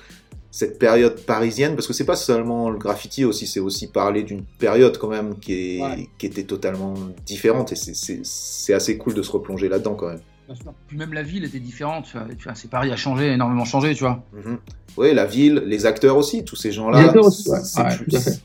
[0.52, 4.44] cette période parisienne, parce que c'est pas seulement le graffiti aussi, c'est aussi parler d'une
[4.44, 6.94] période quand même qui, est, qui était totalement
[7.26, 10.22] différente, et c'est assez cool de se replonger là-dedans quand même.
[10.88, 12.06] Puis même la ville était différente.
[12.06, 14.24] Tu vois, c'est Paris a changé, énormément changé, tu vois.
[14.34, 14.60] Mhm.
[14.98, 17.14] Oui, la ville, les acteurs aussi, tous ces gens-là.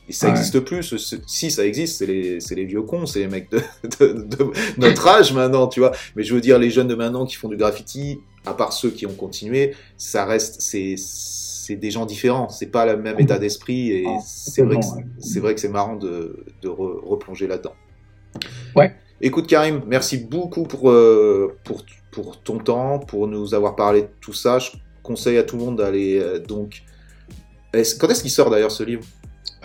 [0.09, 0.95] Ça existe plus.
[1.25, 3.59] Si ça existe, c'est les, les, vieux cons, c'est les mecs de,
[3.99, 5.91] de, notre âge maintenant, tu vois.
[6.15, 8.91] Mais je veux dire, les jeunes de maintenant qui font du graffiti, à part ceux
[8.91, 13.39] qui ont continué, ça reste, c'est c'est des gens différents, c'est pas le même état
[13.39, 14.85] d'esprit et c'est vrai, que,
[15.17, 17.73] c'est vrai que c'est marrant de, de replonger là-dedans.
[18.75, 18.95] Ouais.
[19.21, 24.09] Écoute Karim, merci beaucoup pour, euh, pour, pour ton temps, pour nous avoir parlé de
[24.19, 24.59] tout ça.
[24.59, 24.71] Je
[25.03, 26.83] conseille à tout le monde d'aller euh, donc.
[27.73, 29.03] Quand est-ce qu'il sort d'ailleurs ce livre?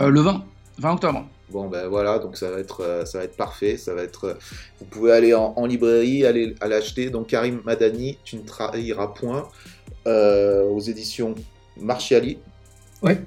[0.00, 0.44] Euh, le 20,
[0.78, 1.28] 20 octobre.
[1.50, 3.76] Bon ben voilà, donc ça va être, ça va être parfait.
[3.76, 4.36] Ça va être,
[4.78, 7.10] vous pouvez aller en, en librairie, aller à l'acheter.
[7.10, 9.48] Donc Karim Madani, tu ne trahiras point,
[10.06, 11.34] euh, aux éditions
[11.76, 12.38] Marchiali.
[13.02, 13.20] Ouais.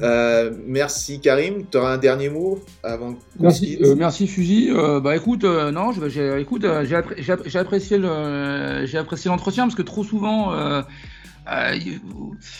[0.00, 1.64] Euh, merci Karim.
[1.70, 4.70] Tu auras un dernier mot avant Merci, euh, merci Fusil.
[4.70, 8.98] Euh, bah écoute, euh, non, j'ai, écoute, j'ai, appré- j'ai app- j'ai apprécié le, j'ai
[8.98, 10.52] apprécié l'entretien parce que trop souvent,
[11.74, 11.98] y-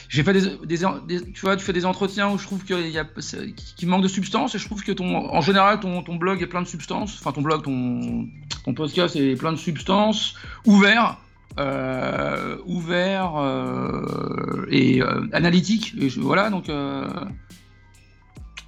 [0.09, 0.78] j'ai fait des, des,
[1.09, 3.84] des- tu vois, tu fais des entretiens où je trouve qu'il y a, c'est- qui
[3.84, 6.62] manque de substance et je trouve que ton, en général, ton, ton blog est plein
[6.62, 7.18] de substance.
[7.20, 8.26] Enfin, ton blog, ton,
[8.64, 11.18] ton podcast est plein de substance, ouvert.
[11.59, 16.69] Euh, ouvert euh, et euh, analytique et je- voilà donc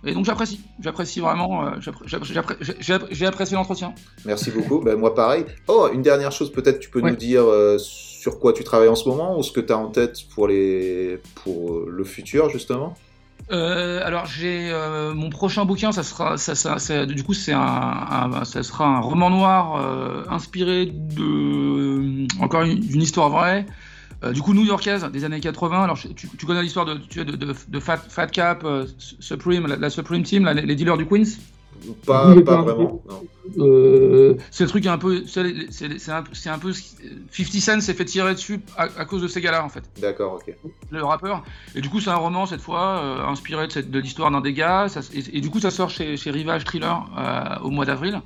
[0.05, 3.95] et donc j'apprécie, j'apprécie vraiment, j'ai apprécié l'entretien.
[4.24, 4.80] Merci beaucoup.
[4.80, 5.45] Ben, moi, pareil.
[5.66, 7.45] Oh, une dernière chose, peut-être tu peux nous dire
[7.78, 10.47] sur quoi tu travailles en ce moment ou ce que tu as en tête pour,
[10.47, 11.18] les...
[11.43, 12.95] pour le futur, justement?
[13.51, 17.55] Euh, alors j'ai euh, mon prochain bouquin, ça sera, ça, ça- ça- du coup c'est
[17.55, 23.66] un, un- ça sera un roman noir euh, inspiré de encore une, histoire vraie.
[24.24, 25.84] euh, du coup, new-yorkaise des années 80.
[25.84, 29.90] Alors, tu, tu connais l'histoire de, de, de, de Fat, Fat Cap, euh, Supreme, la,
[29.90, 31.38] Supreme Team, les dealers du Queens?
[32.06, 32.62] Pas, Bougez pas pas.
[32.62, 33.02] vraiment.
[33.58, 37.80] Euh, c'est le truc un peu, c'est c'est- c'est un, c'est un peu, 50 Cent
[37.80, 39.84] s'est fait tirer dessus à, à cause de ces gars-là en fait.
[40.00, 40.54] D'accord, ok.
[40.90, 41.42] le rappeur.
[41.74, 44.88] Et du coup, c'est un roman cette fois, euh, inspiré de, l'histoire d'un des gars.
[44.88, 48.20] Ça- et, et du coup, ça sort chez, chez Rivage Thriller euh, au mois d'avril.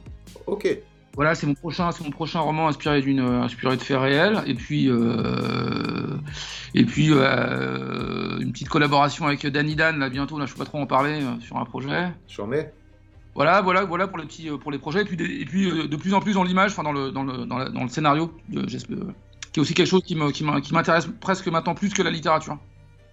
[0.47, 0.69] Ok.
[1.15, 4.43] Voilà, c'est mon prochain, c'est mon prochain roman inspiré d'une, inspiré de faits réels.
[4.47, 6.17] Et puis, euh,
[6.75, 10.39] et puis euh, une petite collaboration avec Danny Dan là bientôt.
[10.39, 12.09] Là, je peux pas trop en parler euh, sur un projet.
[12.29, 12.73] J'en mets.
[13.35, 15.03] Voilà, voilà, voilà pour les petits, euh, pour les projets.
[15.03, 17.11] Et puis, des- et puis euh, de plus en plus dans l'image, enfin dans le,
[17.11, 18.31] dans le, dans, la- dans le scénario,
[18.67, 19.13] j'espère, euh,
[19.53, 22.59] qui est aussi quelque chose qui m'intéresse presque maintenant plus que la littérature.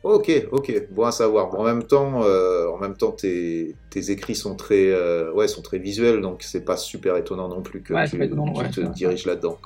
[0.01, 1.49] Ok, ok, bon à savoir.
[1.49, 5.49] Bon, en même temps, euh, en même temps, tes, tes écrits sont très, euh, ouais,
[5.49, 8.53] sont très visuels, donc c'est pas super étonnant non plus que Ouais, tu, pas étonnant,
[8.53, 9.57] tu ouais, te diriges là-dedans.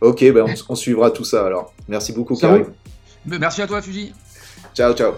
[0.00, 1.72] Ok, ben on, on suivra tout ça alors.
[1.88, 2.66] Merci beaucoup, Karim.
[3.26, 4.12] Merci à toi, Fuji.
[4.74, 5.12] Ciao, ciao.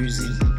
[0.00, 0.49] Fusil